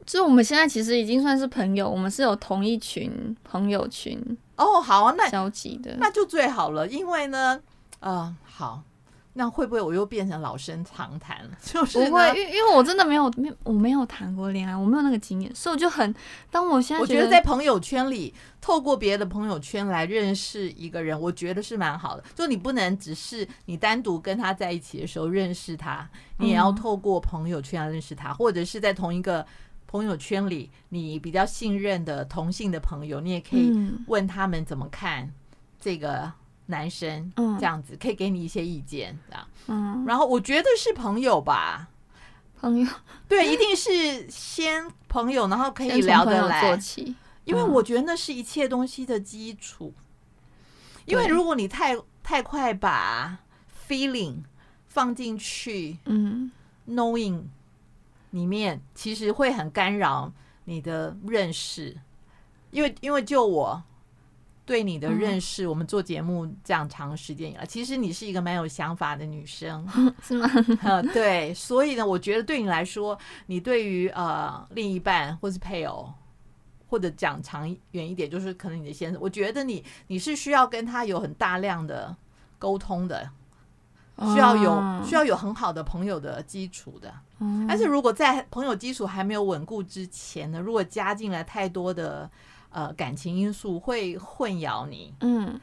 [0.07, 4.17] 就我们现在其实已经算是朋友，我们是有同一群朋友群
[4.57, 4.81] 哦。
[4.81, 7.61] 好啊，那交集的那就最好了，因为呢，
[7.99, 8.85] 呃，好。
[9.35, 11.51] 那会不会我又变成老生常谈了？
[11.65, 16.15] 就是不会，因因为我真的没有没我没有谈过恋爱，我没有那个经验，所以我就很
[16.51, 22.23] 当我现在觉得，我觉得在朋友圈里，透过别的朋友圈来认识一个人，我觉得是蛮好的。
[22.35, 29.47] 就你不能只是你单独跟他在一起的时候认识他，你也要透过朋友圈来认识他，嗯、或者是在同一个
[29.87, 33.73] 朋友圈里，你比较信任的同性的朋友，你也可以
[34.09, 35.33] 问他们怎么看
[35.81, 36.31] 这个。
[36.67, 37.59] 男生嗯。
[37.59, 41.89] 这样子可以给你一些意见，这样，嗯，然后我觉得是朋友吧，
[42.61, 42.89] 朋友，
[43.29, 46.79] 对，一定是先朋友，然后可以聊得来，
[47.45, 49.93] 因为我觉得那是一切东西的基础。
[51.05, 53.39] 因为如果你太太太快把
[53.89, 54.37] feeling
[54.87, 56.51] 放进去，嗯
[56.89, 57.43] ，knowing
[58.31, 60.33] 里面，其实会很干扰
[60.65, 61.99] 你的认识，
[62.71, 63.83] 因为因为就我。
[64.65, 69.85] 对你的认识，嗯、我们做节目这样长时间以来，其实你是一个蛮有想法的女生，
[70.23, 70.49] 是吗？
[70.83, 76.13] 呃，对，所以呢，我觉得对你来说，你对于呃另一半或是配偶，
[76.87, 82.15] 或者讲长远一点，就是可能你的先生，我觉得你你是需要跟他有很大量的
[82.61, 83.29] 沟通的，
[84.33, 87.13] 需要有、哦、需要有很好的朋友的基础的。
[87.41, 92.31] 嗯、但是如果在朋友基础还没有稳固之前呢，如果加进来太多的。
[92.73, 95.15] 呃，感情因素会混淆你。
[95.21, 95.61] 嗯，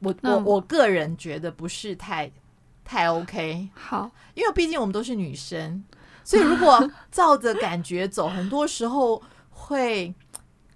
[0.00, 2.30] 我我我个人觉得不是太
[2.84, 3.68] 太 OK。
[3.74, 5.84] 好，因为毕竟我们都是女生，
[6.24, 10.12] 所以如果照着感觉走，很多时候会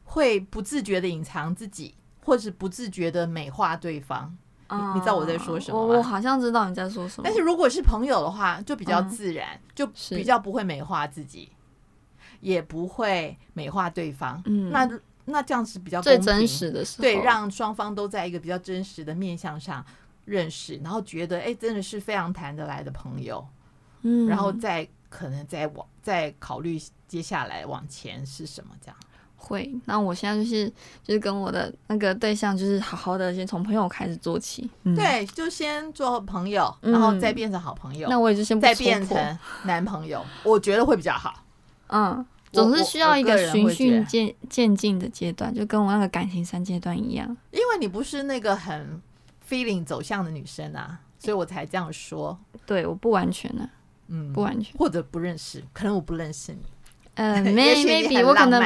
[0.05, 4.37] 会不自觉的隐藏自己，或者不自觉的美化对方。
[4.71, 5.93] 你你知道我在说什么吗？
[5.95, 7.25] 我我好像知道你在说什么。
[7.25, 11.51] 但是如果是朋友的话，就比较自然，就比较不会美化自己，
[12.41, 14.41] 也不会美化对方。
[14.47, 14.89] 嗯，那。
[15.27, 19.85] 那这样子比较最真实的时候，对，让双方都在一个比较真实的面向上
[20.25, 23.47] 认识，然后觉得哎、欸，真的是非常谈得来的朋友，
[24.03, 28.97] 嗯，然后再可能再往再考虑接下来往前是什么这样。
[29.37, 30.67] 会，那我现在就是
[31.03, 38.09] 就是跟我的那个对象，就是好好的先从朋友开始做起，嗯、对，就先做朋友，然后再变成好朋友。
[38.09, 41.43] 嗯、那我也就先不再变成男朋友，我觉得会比较好。
[41.89, 42.25] 嗯。
[42.55, 47.37] 总是需要一个循序渐渐进的阶段，就跟我那个感情三阶段一样。
[47.51, 49.03] 因为你不是那个很
[49.49, 52.39] feeling 走向的女生啊，所以我才这样说。
[52.65, 53.69] 对，我不完全呢、啊，
[54.09, 56.61] 嗯，不完全，或者不认识，可能我不认识你。
[57.15, 58.61] 呃，maybe 我可能，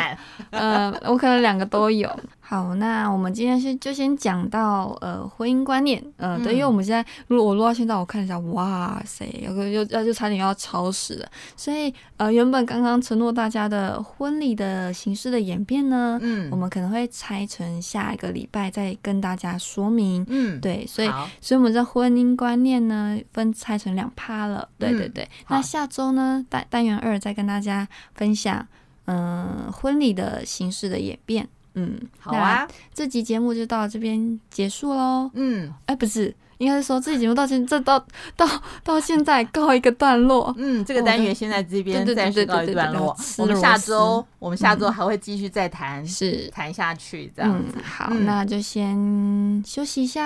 [0.50, 2.08] 呃，我可能两个都有。
[2.50, 11.28] 好，那我们今天先就先讲到呃婚姻观念，呃，对，因为我们现在如果我录到现在，我看一下，哇塞，有个又要就差点要超时了。
[11.58, 21.08] 所以呃，原本刚刚承诺大家的婚礼的形式的演变呢，嗯，我们可能会拆成下一个礼拜再跟大家说明，嗯，对，所以
[21.42, 25.22] 所以我们这婚姻观念呢分拆成两趴了，对对对。
[25.24, 28.66] 嗯、那下周呢单单元二再跟大家分享，
[29.04, 31.46] 嗯、呃，婚礼的形式的演变。
[31.78, 35.30] 嗯，好啊，这集节目就到这边结束喽。
[35.34, 38.04] 嗯，哎，不是，应该是说这集节目到现这到
[38.36, 38.46] 到
[38.82, 40.52] 到现在告一个段落。
[40.58, 43.16] 嗯，这个单元现在这边暂时告一段落。
[43.38, 47.78] 我们下周我们下周还会继续再谈，是谈下去这样子。
[47.82, 50.22] 好，那就先休息一下。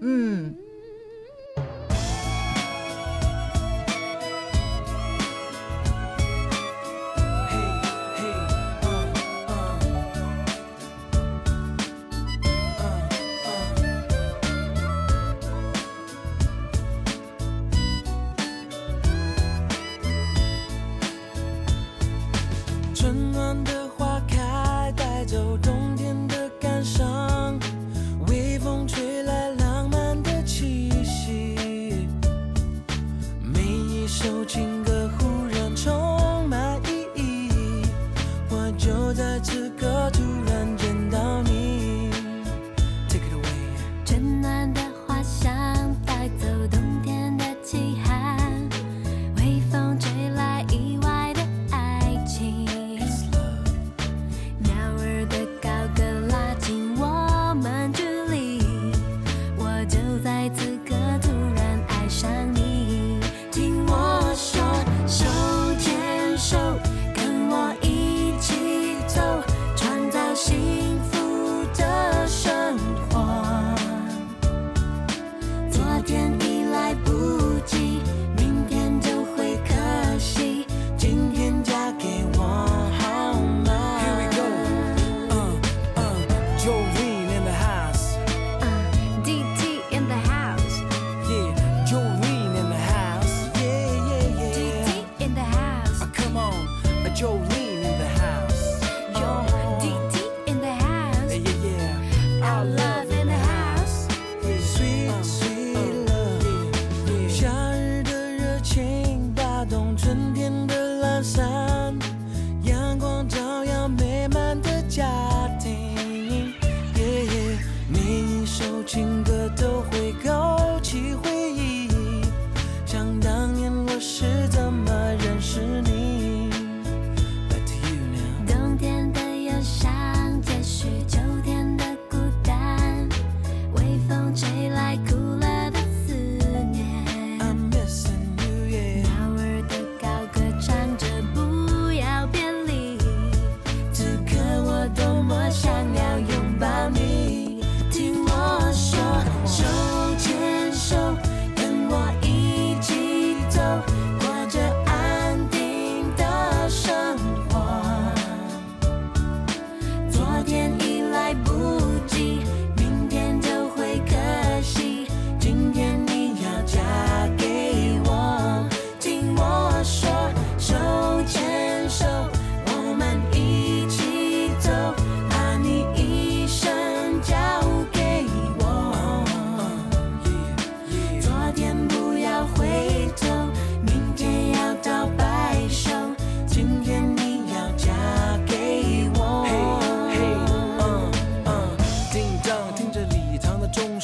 [0.00, 0.54] 嗯。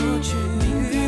[0.00, 0.99] 不去命运。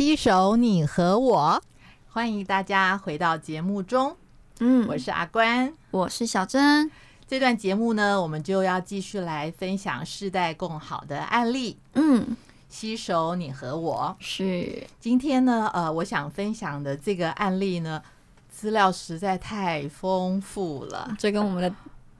[0.00, 1.62] 携手你和我，
[2.08, 4.16] 欢迎大家回到节目中。
[4.60, 6.90] 嗯，我是阿关，我是小珍。
[7.28, 11.76] 这段节目呢，我们就要继续来分享世代共好的案例。
[11.92, 12.34] 嗯，
[12.70, 18.02] 携手你和我是今天呢，呃，我想分享的这个案例呢，
[18.48, 21.14] 资料实在太丰富了。
[21.18, 21.74] 这跟我们的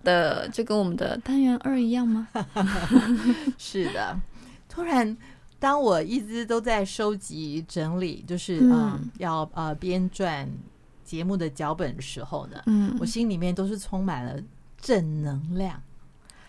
[0.05, 2.28] 的就跟我们的单元二一样吗？
[3.57, 4.14] 是的，
[4.68, 5.16] 突然。
[5.61, 10.49] 当我一直都在收集整理，就是嗯，嗯，要呃编撰
[11.05, 14.43] 节目的脚本的时候呢，嗯，我心里面都是充满了
[14.81, 15.81] 正能量。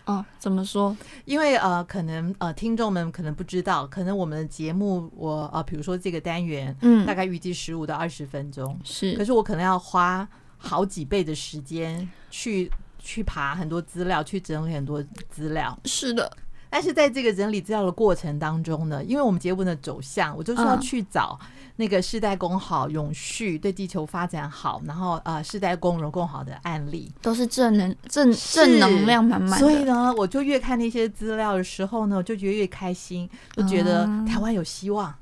[0.06, 0.98] 哦，怎么说？
[1.26, 15.78] 因为呃，可能呃，听众们可能不知道，可能我们的节目我呃，比如说这个单元，嗯，大概预计十五到二十分钟，是，可是我可能要花好几倍的时间去去爬很多资料，去整理很多资料。
[15.86, 16.36] 是的。
[16.72, 21.38] 但是在这个整理资料的过程当中呢，因为我们节目的走向，我就是要去找
[21.76, 29.60] 那个世代共好、永续、对地球发展好，然后呃世代共荣共好的案例，都是正能正正能量满满。
[29.60, 35.14] 所以呢，我就越看那些资料的时候呢，我就觉得越开心，就觉得台湾有希望，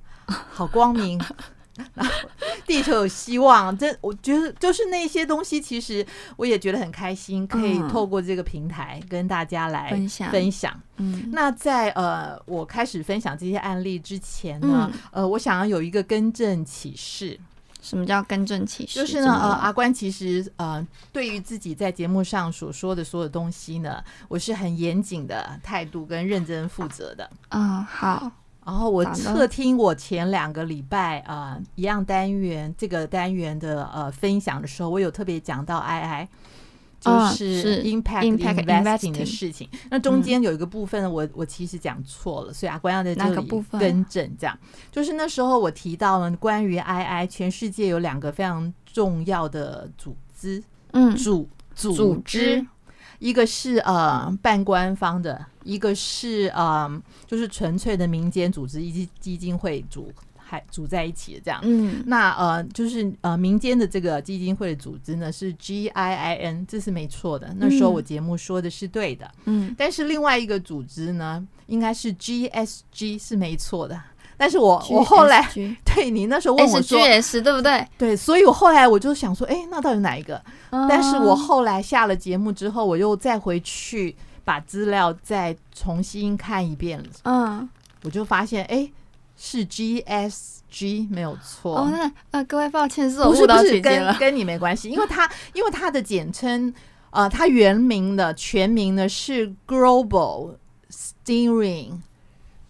[0.51, 1.19] 好光明。
[1.93, 2.13] 然后
[2.65, 6.05] 地球有希望，这我觉得就是那些东西，其实
[6.37, 10.31] 我也觉得很开心，可以透过这个平台跟大家来分享。
[10.31, 10.81] 分享。
[10.97, 17.39] 嗯，那在呃我开始分享这些案例之前呢，嗯、呃，我想要有一个更正启示。
[17.81, 18.99] 什么叫更正启示？
[18.99, 27.29] 就是呢，呃，阿关其实呃对于自己在节目上所说的所有东西呢，我是很严谨的态度跟认真负责的。
[27.51, 28.29] 嗯，好。
[28.69, 36.27] 然后我侧听我前两个礼拜啊、呃、一样单元这个单元的呃分享的时候，我有特别讲到 II，
[36.99, 39.67] 就是 impact investing 的事情。
[39.89, 44.37] 那中间有一个部分呢，我我其实讲错了，所以阿关要在这里更正。
[44.37, 44.55] 这样
[44.91, 52.63] 就是那时候我提到了关于 II，全世界有两个非常重要的组织，嗯，组组织。
[53.17, 56.89] 一个是呃半官方的，一个是呃
[57.27, 61.59] 就是纯粹的民间组织以及基金会组还组在一起的这样。
[61.63, 67.53] 嗯，那呃就是呃民间的这个基金会的组织呢是 GIIN，这是没错的。
[67.57, 69.29] 那时候我节目说的是对的。
[69.45, 74.01] 嗯，但是另外一个组织呢应该是 GSG 是没错的。
[74.41, 75.45] 但是我 GSG 我后来
[75.83, 77.85] 对你那时候问我说 SGS 对不对？
[77.97, 80.41] 对，所以我后来我就想说，哎，那到底哪一个？
[80.71, 84.15] 但是我后来下了节目之后，我又再回去
[84.49, 87.69] 把资料再重新看一遍，嗯，
[88.01, 88.91] 我就发现，哎，
[89.37, 91.77] 是 GSG 没有错。
[91.77, 96.73] 哦，那呃，各位抱歉，是我误导姐姐了，跟跟你没关系，因为它 因为它的简称，
[97.11, 100.55] 呃，它原名的全名呢是 Global
[100.89, 101.99] Steering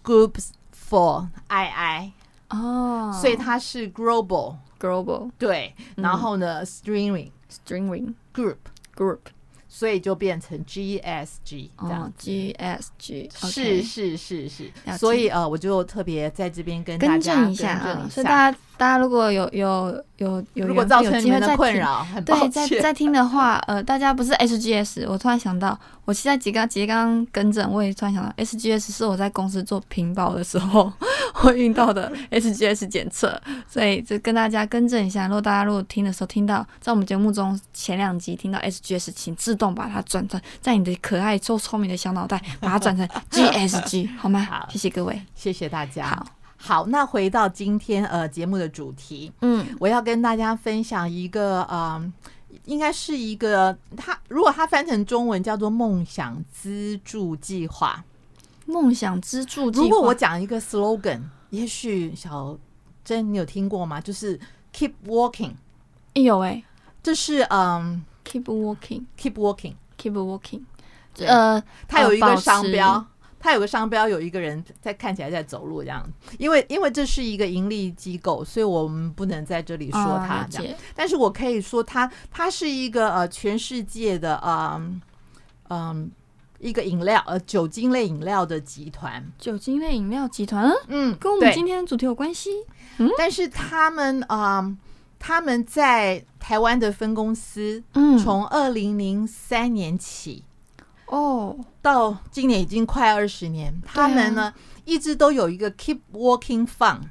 [0.04, 0.50] Groups。
[0.90, 2.12] For II
[2.50, 8.58] 哦，所以它是 global global 对，然后呢，steering steering group
[8.98, 9.20] group，
[9.72, 17.74] 所以就变成 GSG 这样，GSG 是是是是，所以呃，我就特别在这边跟大家更正一下。
[17.74, 25.78] 啊，所以大家大家如果有有有有如果造成你们的困扰，对，在在听的话，呃，大家不是 SGS，我突然想到。
[26.06, 30.92] 我现在几刚刚刚更正，我也突然想到，SGS 是我在公司做屏保的时候
[31.36, 35.28] 会用到的 SGS 检测，所以就跟大家更正一下。
[35.28, 44.40] 如果大家如果听的时候听到在我们节目中前两集听到 SGS，请自动把它转成在你的可爱又聪明的小脑袋把它转成 GSG 好吗？
[44.50, 46.08] 好，谢谢各位，谢谢大家。
[46.08, 46.26] 好，
[46.62, 52.14] 好，那回到今天呃节目的主题，嗯，我要跟大家分享一个呃，
[52.66, 58.04] 应该是一个它如果它翻成中文叫做梦想资助计划。
[58.66, 59.84] 梦想资助计划。
[59.84, 62.56] 如果我讲一个 slogan，也许小
[63.06, 64.02] 珍你有听过吗？
[64.02, 64.38] 就是
[64.76, 65.54] keep walking。
[66.14, 66.62] 有哎，
[67.02, 70.62] 这是嗯，keep walking，keep walking，keep walking。
[71.26, 73.04] 呃，它有一个商标。
[73.40, 76.06] 它有个商标，有一个人在看起来在走路这样，
[76.38, 80.76] 因为因为这是一个盈利机构，所以我们不能在这里说它这样。
[80.94, 85.02] 但是我可以说它，它是一个呃全世界的嗯
[85.70, 86.12] 嗯
[86.60, 92.66] 一个饮料呃酒精类饮料的集团，酒精类饮料集团，嗯，跟我们今天的主题有关系。
[92.98, 94.76] 嗯，但是他们啊，
[95.18, 100.44] 他们在台湾的分公司，嗯，从二零零三年起。
[101.10, 104.54] 哦，到今年已经快二十年，他们呢
[104.86, 107.02] 一直都有一个 keep walking fund，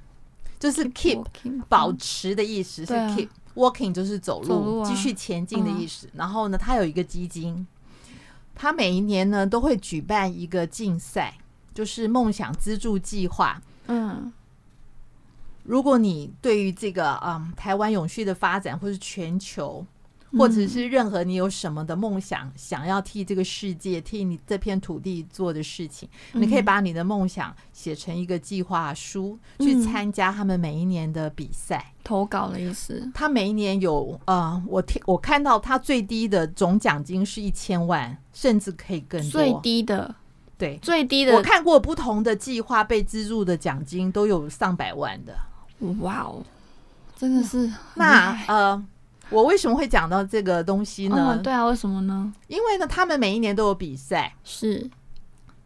[0.61, 1.25] 就是 keep
[1.69, 6.09] 保持的意思，是 keep walking 就是走路继续前进的意思。
[6.15, 7.67] 然后呢，他有一个基金，
[8.55, 11.37] 他每一年呢都会举办一个竞赛，
[11.75, 13.61] 就是梦想资助计划。
[13.89, 14.33] 嗯，
[15.65, 19.85] 如果你对于这个嗯台湾永续的发展，或是全球。
[20.37, 31.93] 或者是任何你有什么的梦想，想要替这个世界、替你这片土地做的事情，你可以把你的梦想写成一个计划书，去参加他们每一年的比赛。
[32.05, 33.11] 投稿的意思。
[33.15, 39.31] 他每一年有呃，我听我看到他最低的总奖金是一千万，甚至可以更多。
[39.31, 40.15] 最低的，
[40.57, 41.35] 对，最低的。
[41.35, 45.37] 我看过不同的计划被资助的奖金都有上百万的。
[46.01, 46.43] 哇哦，
[47.17, 48.85] 真的是那呃。
[49.31, 51.39] 我为什么会讲到这个东西呢？
[51.39, 52.33] 哦，对啊，为什么呢？
[52.47, 54.35] 因为呢，他们每一年都有比赛。
[54.43, 54.89] 是，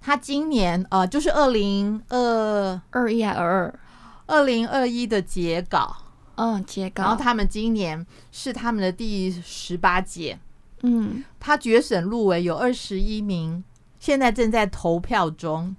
[0.00, 3.78] 他今年呃，就是二零二二一还二二
[4.26, 5.96] 二零二一的结稿，
[6.34, 7.04] 嗯，结稿。
[7.04, 10.36] 然后他们今年是他们的第十八届，
[10.82, 13.62] 嗯，他决审入围有二十一名，
[14.00, 15.76] 现在正在投票中，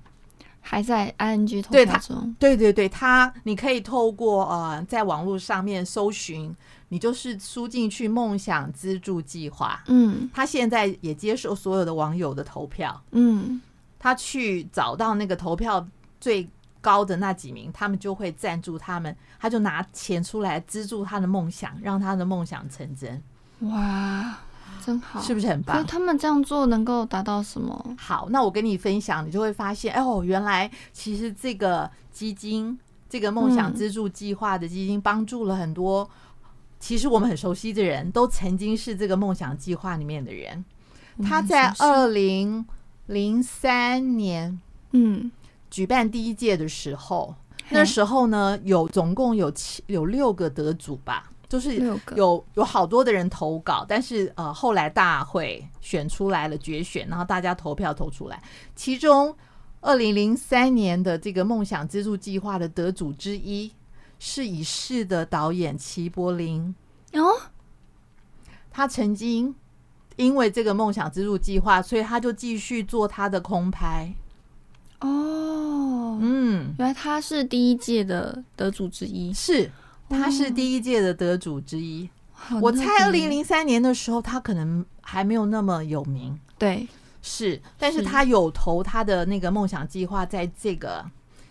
[0.61, 2.34] 还在 ING 投票中。
[2.39, 6.55] 对对对，他你可以透过呃，在网络上面搜寻。
[6.93, 13.59] 你就是输进去梦想资助计划，嗯，他现在也接受所有的网友的投票，嗯，
[13.97, 15.83] 他去找到那个投票
[16.21, 16.47] 最
[16.81, 23.19] 高的那几名，他们就会赞助他们，他就拿钱出来资助他的梦想，让他的梦想成真。
[23.61, 24.37] 哇，
[24.85, 25.75] 真好，是不是很棒？
[25.75, 27.95] 可他们这样做能够达到什么？
[27.97, 32.77] 好，那我跟你分享，你就会发现，哦，原来其实这个基金，
[33.09, 36.07] 这个梦想资助计划的基金，帮助了很多。
[36.84, 40.65] 其实我们很熟悉的人都曾经是这个梦想计划里面的人。
[41.23, 42.65] 他在二零
[43.05, 44.59] 零三年，
[44.91, 45.31] 嗯，
[45.69, 47.34] 举办第一届的时候，
[47.69, 51.77] 那时候呢，有总共有七有六个得主吧，就是
[52.17, 58.43] 有有好多的人投稿，但是呃后来大会选出来了决选，然后大家投票投出来，
[58.75, 59.34] 其中
[59.79, 63.71] 二零零三年的这个梦想资助计划的得主之一。
[64.26, 66.74] 是已逝的导演齐柏林
[67.11, 67.34] 哦，
[68.71, 69.53] 他曾经
[70.15, 74.15] 因为这个梦想之路计划，所以他就继续做他的空拍。
[75.01, 79.69] 哦，嗯，原来他是第一届的得主之一，是，
[80.07, 82.09] 他是第一届的得主之一。
[82.49, 86.39] 哦，我猜二零零三年的时候，他可能还没有那么有名。
[86.57, 86.88] 对，
[87.21, 91.05] 是，但是他有投他的那个梦想计划在这个。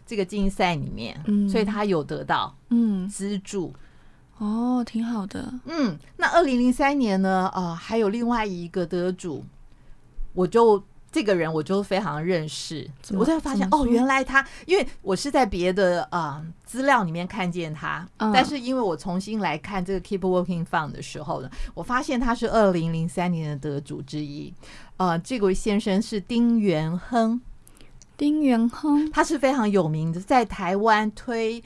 [0.07, 3.73] 这个竞赛里面，嗯，所以他有得到嗯资助，
[4.39, 5.99] 哦，挺好的，嗯。
[6.17, 7.51] 那二零零三年呢？
[7.55, 9.45] 啊、呃，还有另外一个得主，
[10.35, 24.53] 我就这个人我就非常认识，我才发现哦，原来他，因为我是在别的啊、呃、资料里面看见他，嗯，但是因为我重新来看这个 Keep Working Fund 的时候呢，我发现他是二零零三年的得主之一，
[24.97, 27.41] 呃，这位先生是丁元亨。
[28.17, 31.63] 丁元亨，他是非常有名的，在台湾推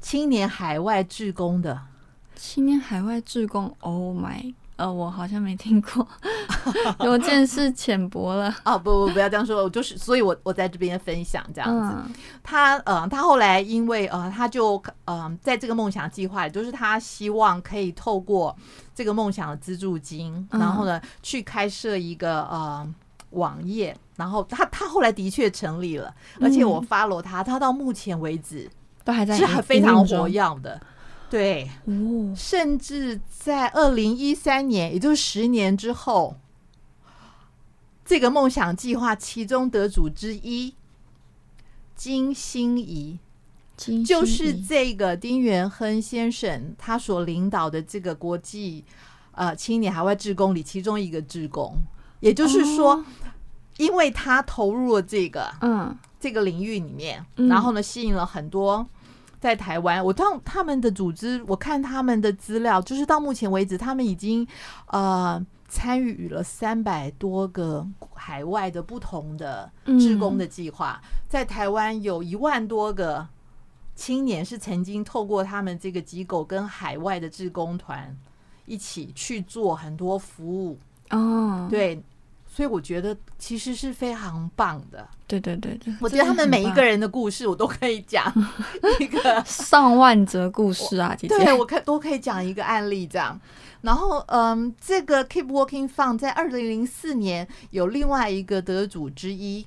[0.00, 1.80] 青年海外志工的。
[2.34, 6.08] 青年海外志工，Oh my，呃，我好像没听过，
[6.98, 8.52] 我见识浅薄了。
[8.64, 11.94] 哦，不不不要这样说，我就是，所以我我在这边分享这样子。
[11.94, 18.56] 嗯、他呃，他后来因为呃，他就嗯、呃，在这个梦想计划里，就是他希望可以透过
[18.94, 22.94] 这个梦想的资助金，然后呢，嗯、去开设一个呃。
[23.34, 28.70] 网页，然后他他后来的确成立了，而且我 follow 他，他到目前为止
[29.02, 30.78] 都还在是很非常活跃的，
[31.30, 36.36] 对，哦，甚至在二零一三年，也就是十年之后，
[38.04, 40.74] 这个梦想计划其中得主之一
[41.96, 43.18] 金心怡，
[44.04, 48.84] 就是这个丁元亨先生他所领导的这个国际
[49.32, 51.74] 呃青年海外志工里其中一个志工，
[52.20, 53.04] 也就是说，哦、
[53.84, 55.96] 因为他投入了这个嗯。
[56.18, 58.86] 这个领域里面，然后呢吸引了很多
[59.40, 64.46] 在台湾，我当他们的组织，我看他们的资料，就是到目前为止，他们已经
[64.88, 65.44] 呃。
[65.72, 69.70] 参与了三百多个海外的不同的
[70.00, 73.24] 志工的计划，在台湾有一万多个
[73.94, 78.18] 青年是曾经透过他们这个机构跟海外的志工团
[78.66, 80.76] 一起去做很多服务。
[81.10, 82.02] 哦，对，
[82.52, 85.06] 所以我觉得其实是非常棒的。
[85.28, 88.32] 对对对对，我觉得他们每一个人的故事我都可以讲
[88.98, 93.40] 一个 上万则故事啊，姐姐，对我可都可以讲一个案例这样。
[93.82, 99.64] 然后，嗯，这个 Keep Walking Fund 在二零零四年有另外一个得主之一，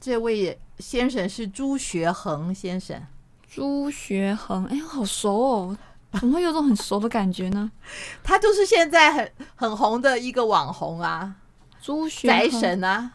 [0.00, 3.00] 这位先生是朱学恒先生。
[3.46, 5.78] 朱学恒，哎，好熟哦，
[6.18, 7.70] 怎么会有种很熟的感觉呢？
[8.24, 11.36] 他就是现在很很红的一个网红啊，
[11.84, 13.10] 朱学宅神啊。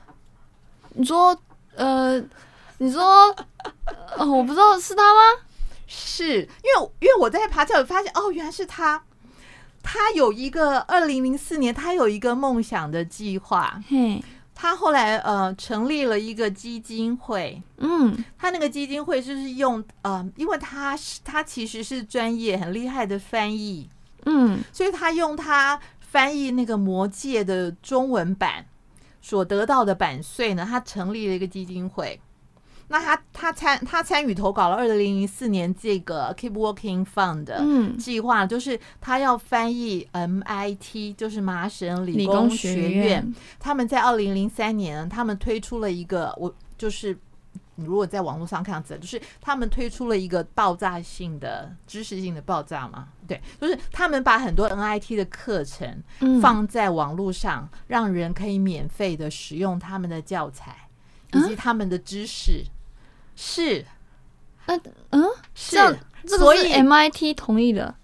[0.93, 1.35] 你说，
[1.75, 2.23] 呃，
[2.77, 3.35] 你说，
[4.15, 5.21] 呃，我不知道是他吗？
[5.87, 9.01] 是因为因为我在爬教，发现哦，原来是他。
[9.81, 13.81] 他有一个二零零四年，他有一个梦想的计划。
[13.89, 17.59] 嘿，他后来呃成立了一个基金会。
[17.77, 23.89] 嗯，他那个基金会就是用呃，因为他是他其实是专业很厉害的翻译。
[24.25, 25.79] 嗯，所以他用他
[26.11, 28.65] 翻译那个《魔戒》的中文版
[29.21, 32.19] 所得到的版税呢，他成立了一个基金会。
[32.91, 37.63] 那他他参他参与投稿了二零零四年这个 Keep Working Fund 的
[37.99, 42.89] 计划，就是他要翻译 MIT，就是麻省理工学院。
[42.89, 47.15] 学院他们在二零零三年，他们推出了一个，我就是
[47.79, 53.07] 你如果在网络上看到，就是他们推出了一个爆炸性的知识性的爆炸嘛？
[53.25, 56.03] 对，就是他们把很多 NIT 的课程
[56.41, 60.75] 放在网络上，让人可以免费的使用他们的教材
[61.33, 62.65] 以及他们的知识。
[63.35, 63.85] 是，
[64.65, 64.77] 那
[65.11, 65.23] 嗯，
[65.55, 65.77] 是，
[66.25, 67.95] 所以 MIT 同意的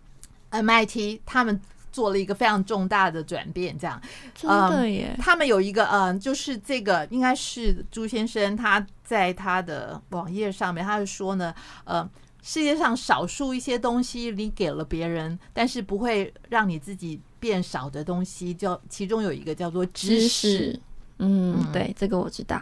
[0.51, 1.59] ，MIT 他们
[1.95, 4.01] 做了一个非常重大的转变，这样，
[4.33, 5.15] 真的耶。
[5.17, 12.05] 他们有一个嗯，就是这个应该是朱先生他在他的网页上面，他就说呢，呃，
[12.43, 20.77] 世界上少数一些东西你给了别人，但是不会让你自己变少的东西，叫其中有一个叫做知识。
[21.19, 22.61] 嗯，对，这个我知道。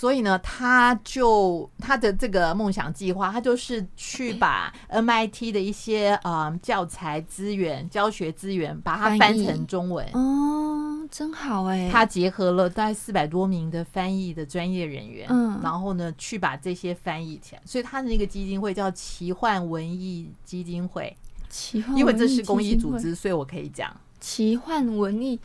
[0.00, 10.06] 所以呢，他就他的这个梦想计划，他就是去把 MIT 的一些呃教材资源、教学资源，把它翻成中文。
[10.14, 11.90] 哦，真好哎！
[11.92, 17.60] 他结合了大概四百多名的翻译的专业人员，嗯，然后呢，去把这些翻译起来。
[17.66, 21.14] 所以他的那个基金会叫奇幻文艺基金会。
[21.50, 25.38] 奇幻，因为这是公益组织，所以我可以讲奇幻文艺。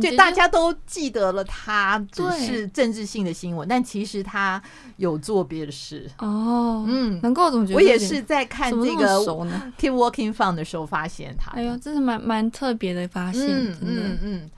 [0.00, 4.62] 就大家都记得了，他只是政治性的新闻，但其实他
[4.96, 6.10] 有做别的事。
[6.18, 7.76] 哦，嗯，能够怎么觉得？
[7.76, 9.18] 我也是在看这个
[9.78, 11.50] Keep Walking Fund 的时候发现他。
[11.52, 14.50] 哎呦，这是蛮蛮特别的发现，嗯嗯嗯。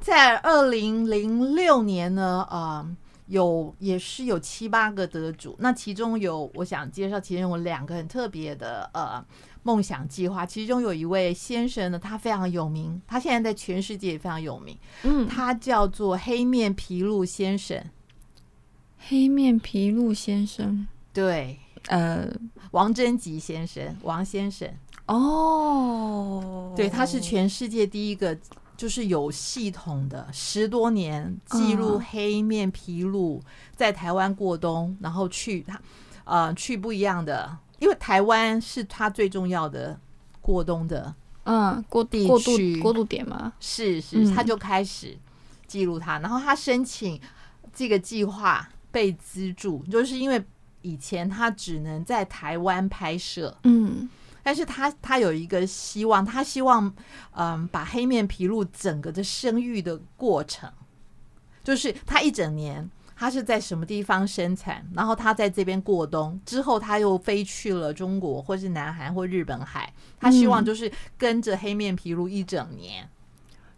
[0.00, 2.84] 在二零零六年呢，呃，
[3.32, 9.24] 有也是有七八个得主，那其中有我想介绍，其中有两个很特别的，呃。
[9.64, 14.76] 梦想计划，其中有一位先生呢，他非常有名，他现在在全世界也非常有名。
[15.04, 17.80] 嗯，他叫做黑面琵鹭先生。
[18.98, 22.28] 黑面琵鹭先生，对，呃，
[22.72, 24.68] 王贞吉先生，王先生。
[25.06, 28.36] 哦，对，他是全世界第一个，
[28.82, 33.40] 就是有系统的十多年记录黑面琵鹭
[33.76, 35.80] 在台湾过冬，然后去他
[36.24, 37.56] 呃去不一样的。
[37.78, 39.96] 因为台湾是他最重要的
[40.40, 41.14] 过冬的
[41.44, 45.16] 嗯过地区过渡点嘛，是是，他就开始
[45.68, 47.20] 记录他，然后他申请
[47.72, 50.44] 这个计划被资助，就是因为
[50.80, 54.10] 以前他只能在台湾拍摄，嗯，
[54.42, 56.92] 但是他他有一个希望，他希望
[57.32, 60.70] 嗯把黑面琵鹭整个的生育的过程，
[61.62, 62.90] 就是他一整年。
[63.14, 69.92] 他是在什么地方生产，然后他在这边过冬之后，他又飞去了中国，或是南韩或日本海。
[70.18, 73.08] 他希望就是跟着黑面琵鹭一整年，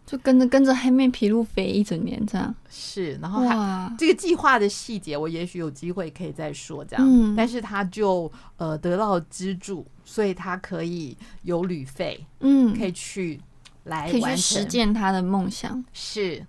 [0.05, 2.53] 就跟着跟着黑面皮鹭飞一整年这样。
[2.69, 7.35] 是，然后他这个计划的细节，我也许有机会可以再说这样。
[7.35, 13.41] 但是他就呃得到资助，所以他可以有旅费，嗯，可以去
[13.85, 15.83] 来完成实践他的梦想。
[15.93, 16.45] 是。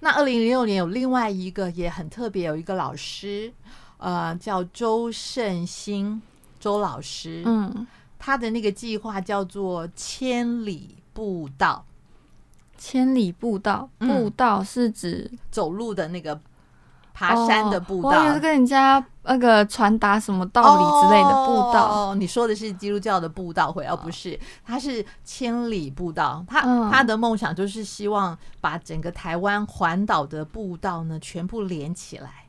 [0.00, 3.52] 那二零零六年有另外一个也很特别，有一个老师，
[3.98, 6.20] 呃，叫周胜兴。
[6.58, 7.86] 周老师，嗯，
[8.18, 11.82] 他的那个计划叫做千里步道。
[12.80, 16.40] 千里步道，嗯步道是指走路的那个
[17.12, 22.10] 爬山的步道，哦、我是跟人家那个传达什么道理之类的步道。
[22.10, 26.42] 哦，你说的是基督教的步道会，而不是，他是千里步道。
[26.48, 32.46] 他、嗯、他的梦想就是希望把整个台湾环岛的步道呢全部连起来。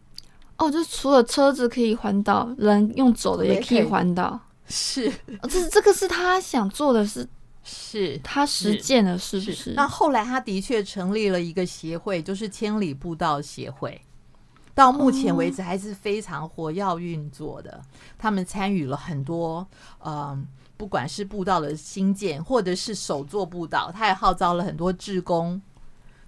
[0.55, 4.39] 哦，就除了车子可以环岛，人用走的也可以环岛。
[4.65, 5.11] 是，
[5.41, 7.27] 哦、这这个是他想做的是。
[7.63, 9.73] 是他实践了，是不是，是？
[9.73, 14.01] 那后来他的确成立了一个协会，就是千里步道协会，
[14.73, 17.71] 到目前为止还是非常活跃运作的。
[17.71, 17.81] 哦、
[18.17, 19.67] 他们参与了很多，
[19.99, 20.43] 嗯、呃，
[20.75, 25.61] 不管是步道的新建，或者是手作步道，他也号召了很多志工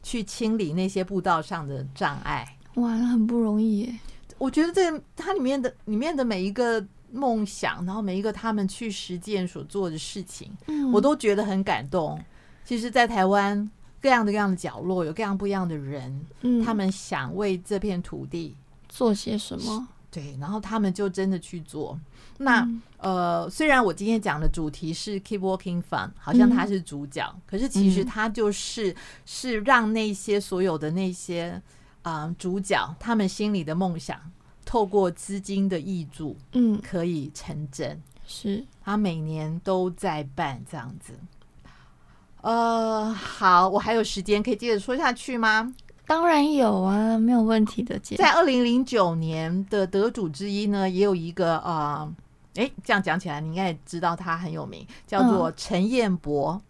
[0.04, 2.58] 去清理那些步道上的障碍。
[2.76, 4.00] 哇，很不容易耶！
[4.38, 6.86] 我觉得这它里面的里面的每一个。
[7.14, 12.20] 梦想，然后每一个他们去实践所做的事情，嗯，我都觉得很感动。
[12.66, 13.70] 其实，在台湾
[14.02, 18.56] 各样的各样的角落，有各样不一样的人，嗯，他们想为这片土地
[18.90, 19.88] 做些什么？
[20.10, 22.00] 对，然后他们就真的去做。
[22.38, 28.96] 那、嗯、呃，虽然我今天讲的主题是 Keep Walking Fun，好像他是主角，嗯、可是其实他就是
[29.26, 31.62] 是让那些所有的那些
[32.02, 34.20] 啊、呃、主角，他们心里的梦想。
[34.66, 38.02] 透过资金的挹注，嗯，可以成真。
[38.26, 41.14] 是他每年都在办这样子。
[42.42, 45.74] 呃，好，我还有时间可以接着说下去吗？
[46.08, 48.16] 当然有啊，没有问题的姐。
[48.16, 52.14] 在二零零九年的得主之一呢，也有一个呃，
[52.56, 56.62] 哎，这样讲起来，你应该也知道他很有名，叫做陈彦博。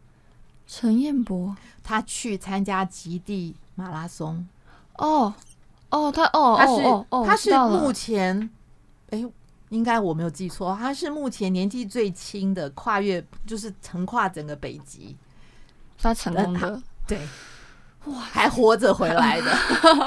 [0.68, 4.48] 陈彦博，他去参加极地马拉松。
[4.98, 5.34] 哦。
[5.94, 8.50] 哦，他哦，他是哦哦，他是目前，
[9.12, 9.24] 哎，
[9.70, 15.16] 应该我没有记错，他是目前年纪最轻的跨越，就是横跨整个北极，
[16.02, 17.20] 他成功的，对，
[18.06, 19.56] 哇，还活着回来的，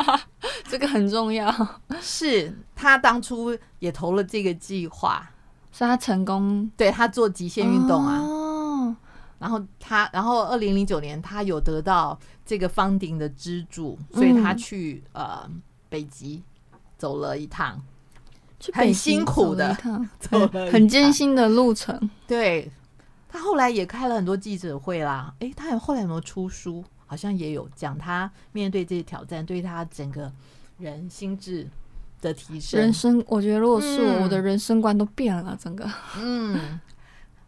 [0.69, 1.55] 这个很重要。
[2.01, 5.25] 是他当初也投了这个计划，
[5.71, 8.19] 是他成功，对他做极限运动啊。
[8.19, 8.97] 哦
[9.39, 15.49] 然后他，然后二零零九年他有得到这个 funding 的资助，所以他去呃。
[15.89, 16.43] 北极
[16.99, 17.83] 走了一趟，
[18.73, 19.77] 很辛苦的，
[20.19, 22.11] 走了 很艰辛的路程。
[22.27, 22.71] 对，
[23.29, 25.35] 他后来也开了很多记者会啦。
[25.41, 26.85] 诶，他有后来有没有出书？
[27.09, 30.33] 好像也有讲他面对这些挑战，对他整个
[30.77, 31.65] 人心智
[32.21, 32.81] 的提升。
[32.81, 35.89] 人生，我觉得如果是我，我的人生观都变了，整个。
[36.19, 36.81] 嗯，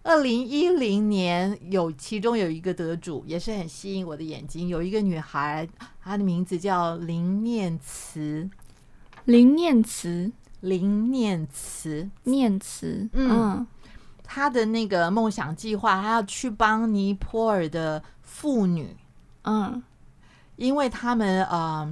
[0.09, 5.69] 二零一零年有其中有一个得主，也是很吸引我的眼睛，有一个女孩。
[6.01, 8.49] 她的名字叫林念慈，
[9.27, 13.07] 林念慈，林念慈，念慈。
[13.13, 13.67] 嗯，嗯，
[14.25, 18.97] 他的那个梦想计划，他要去帮尼泊尔的妇女，
[19.43, 19.83] 嗯，
[20.57, 21.91] 因为他们呃，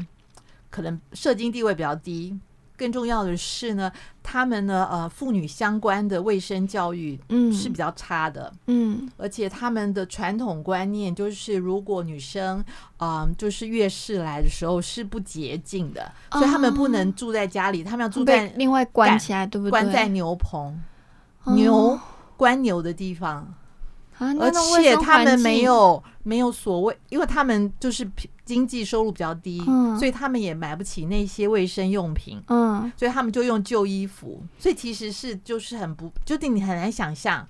[0.71, 2.41] 可能社经地位比较低。
[2.77, 3.91] 更重要的是呢，
[4.23, 12.59] 他们呢，呃，妇女相关的卫生教育嗯是比较差的，嗯，而且他们的传统观念就是，如果女生
[12.99, 19.71] 嗯、呃，就是月事来的时候是不洁净的，所以他们不能住在家里，他们要住在另外关起来，对不对？
[19.71, 20.79] 关在牛棚，
[21.55, 21.99] 牛
[22.37, 23.55] 关牛的地方。
[24.19, 28.11] 啊、而且他们没有没有所谓，因为他们就是
[28.47, 37.47] 经济收入比较低，嗯，所以他们也买不起那些卫生用品，嗯，所以他们就用旧衣服，所以其实是就是很不，就你很难想象，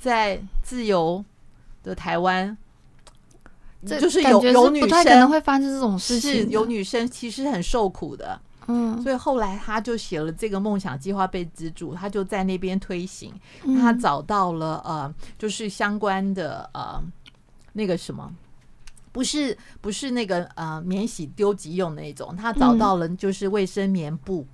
[0.00, 1.22] 在自由
[1.82, 2.56] 的台湾，
[3.84, 8.40] 就是有有女生可能会发生这种事情，是有女生其实很受苦的。
[8.68, 13.32] 嗯，所以后来他就写了这个梦想计划被资助，他就在那边推行。
[13.80, 17.00] 他找到了呃，就是相关的呃
[17.74, 18.28] 那个什么，
[19.16, 24.46] 不是不是那个呃免洗丢即用那种，他找到了就是卫生棉布，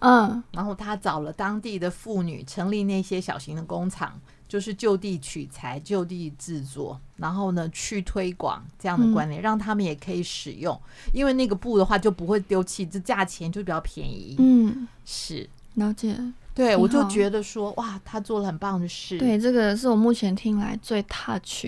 [0.00, 4.20] 嗯，然后他找了当地的妇女成立那些小型的工厂。
[4.46, 10.78] 就是就地取材、就地制作，然后呢去推广这样的观念，嗯，让他们也可以使用。
[11.12, 14.36] 因为那个布的话就不会丢弃，这价钱就比较便宜。
[14.38, 16.16] 嗯，是了解。
[16.54, 19.18] 对，我就觉得说，哇，他做了很棒的事。
[19.18, 21.66] 对，这个是我目前听来最 touch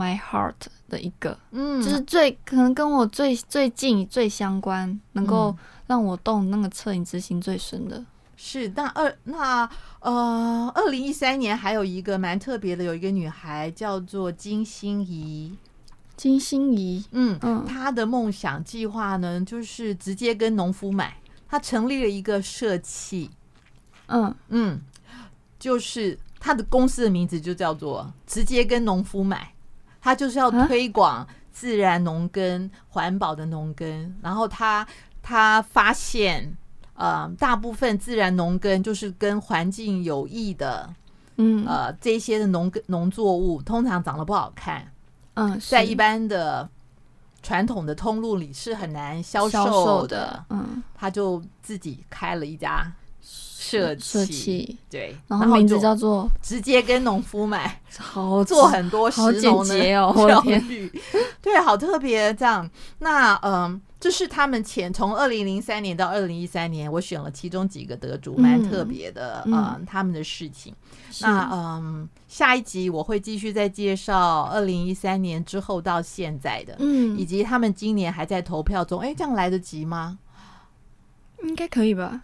[0.00, 0.54] my heart
[0.88, 5.54] 的一个，嗯，就是最可能跟我最最近最相关，能够
[5.86, 8.04] 让我动那个恻隐之心最深的。
[8.36, 9.68] 是，那二那
[10.00, 15.54] 呃，二零一三年还有一个蛮特别的，有一个女孩叫做金心怡。
[16.16, 21.16] 金心怡，嗯嗯，她的梦想计划呢，就是直接跟农夫买，
[21.48, 23.30] 她成立了一个社企。
[24.06, 24.34] 嗯。
[24.48, 24.80] 嗯，
[25.58, 29.52] 就是她的公司的名字就叫做直接跟农夫买，
[30.00, 34.14] 他就是要推广自然农耕、环保的农耕。
[34.22, 34.86] 然后他
[35.22, 36.56] 他发现，
[36.94, 40.88] 呃，大部分自然农耕就是跟环境有益的，
[41.36, 44.90] 嗯，呃，这些的农耕农作物通常长得不好看，
[45.34, 46.68] 嗯，在一般的。
[47.42, 52.86] 传统的通路里是很难销售的，嗯，他就自己开了一家
[53.22, 60.90] 社企，对，然后名字叫做直接跟农夫买，好做很多食农的教育，哦、
[61.40, 62.68] 对，好特别这样。
[62.98, 70.74] 那嗯，这是他们前从二零零三年到二零一三年，我选了其中几个得主，蛮特别的，嗯，嗯，他们的事情。
[71.20, 79.00] 那嗯，下一集我会继续再介绍二零一三年之后到现在的，嗯，以及他们今年还在投票中。
[79.00, 80.18] 哎，这样来得及吗？
[81.44, 82.22] 应该可以吧？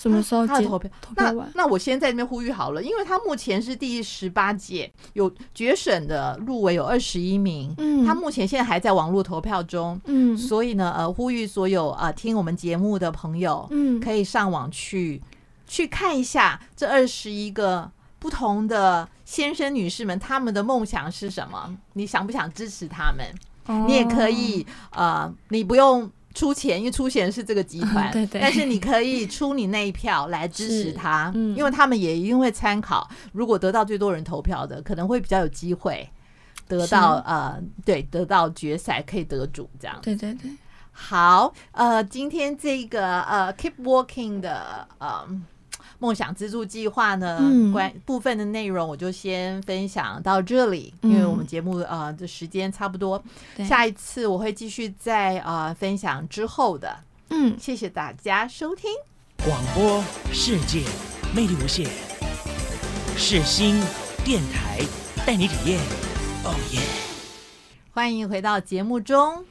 [0.00, 0.90] 哎，什么时候他的投票？
[1.16, 15.20] 那那我先在这边呼吁好了，因为他目前是第十八届，有决审的入围有二十一名，嗯，他目前现在还在网络投票中，嗯，所以呢，呃，呼吁所有呃听我们节目的朋友，嗯，可以上网去
[15.66, 17.90] 去看一下这二十一个。
[18.20, 21.74] 不同的先生女士们，他们的梦想是什么？
[21.94, 23.26] 你想不想支持他们？
[23.64, 28.40] 哦、你也可以，呃，你不用出钱，因为出钱是这个集团， 嗯、对对。
[28.40, 33.08] 但是你可以出你那一票来支持他，嗯、因为他们也一定会参考。
[33.32, 36.08] 如果得到最多人投票的，可能会比较有机会
[36.68, 39.98] 得到，呃，对，得到决赛可以得主这样。
[40.02, 40.50] 对对对。
[40.92, 45.26] 好，呃，今天这个呃，Keep Walking 的，呃。
[46.00, 47.38] 梦想资助计划呢，
[47.72, 53.22] 关部分的内容我就先分享到这里，嗯、因为我们节目呃的时间差不多，
[53.68, 56.98] 下一次我会继续再呃分享之后的。
[57.28, 58.90] 嗯，谢谢大家收听。
[59.44, 60.82] 广播世界
[61.34, 61.86] 魅力无限，
[63.16, 63.80] 世新
[64.24, 64.80] 电台
[65.26, 65.80] 带你体验，
[66.44, 66.80] 哦耶！
[67.92, 69.44] 欢迎回到节目中。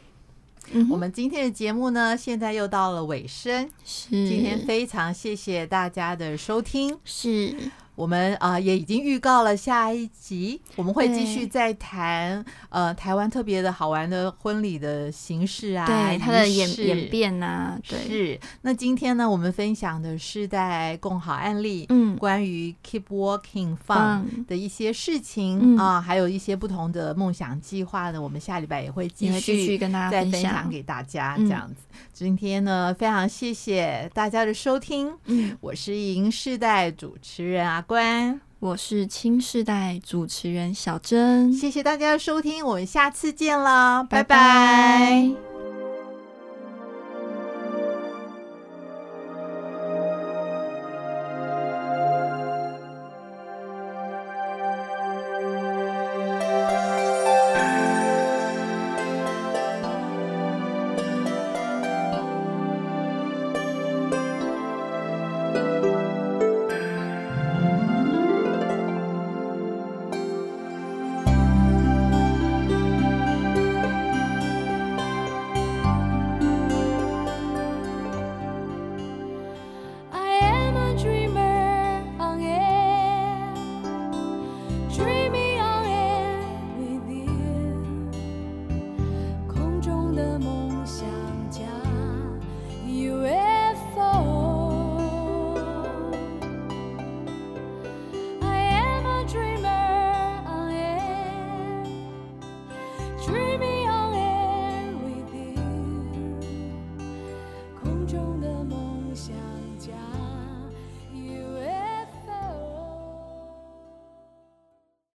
[0.89, 3.69] 我们今天的节目呢，现在又到了尾声。
[3.83, 6.97] 是，今天非常谢谢大家的收听。
[7.03, 7.55] 是。
[7.99, 17.99] 我们啊、呃、也已经预告了下一集，我们会继续再谈呃台湾特别的好玩的婚礼的形式啊，对它的演演变呐、啊，对。
[18.07, 18.39] 是。
[18.61, 31.75] 那今天呢，我们分享的世代共好案例，嗯，关于 Keep Walking Fund 的一些事情、嗯、啊，还有一些不同的梦想计划呢，我们下礼拜也会继续继续跟大家再分享给大家这样子。
[31.91, 37.83] 嗯、今天呢，非常谢谢大家的收听，嗯，我是银世代主持人啊。
[37.89, 44.35] 关，我是青世代主持人小珍，谢谢大家的收听，我们下次见了，拜拜。
[44.35, 45.48] 拜拜。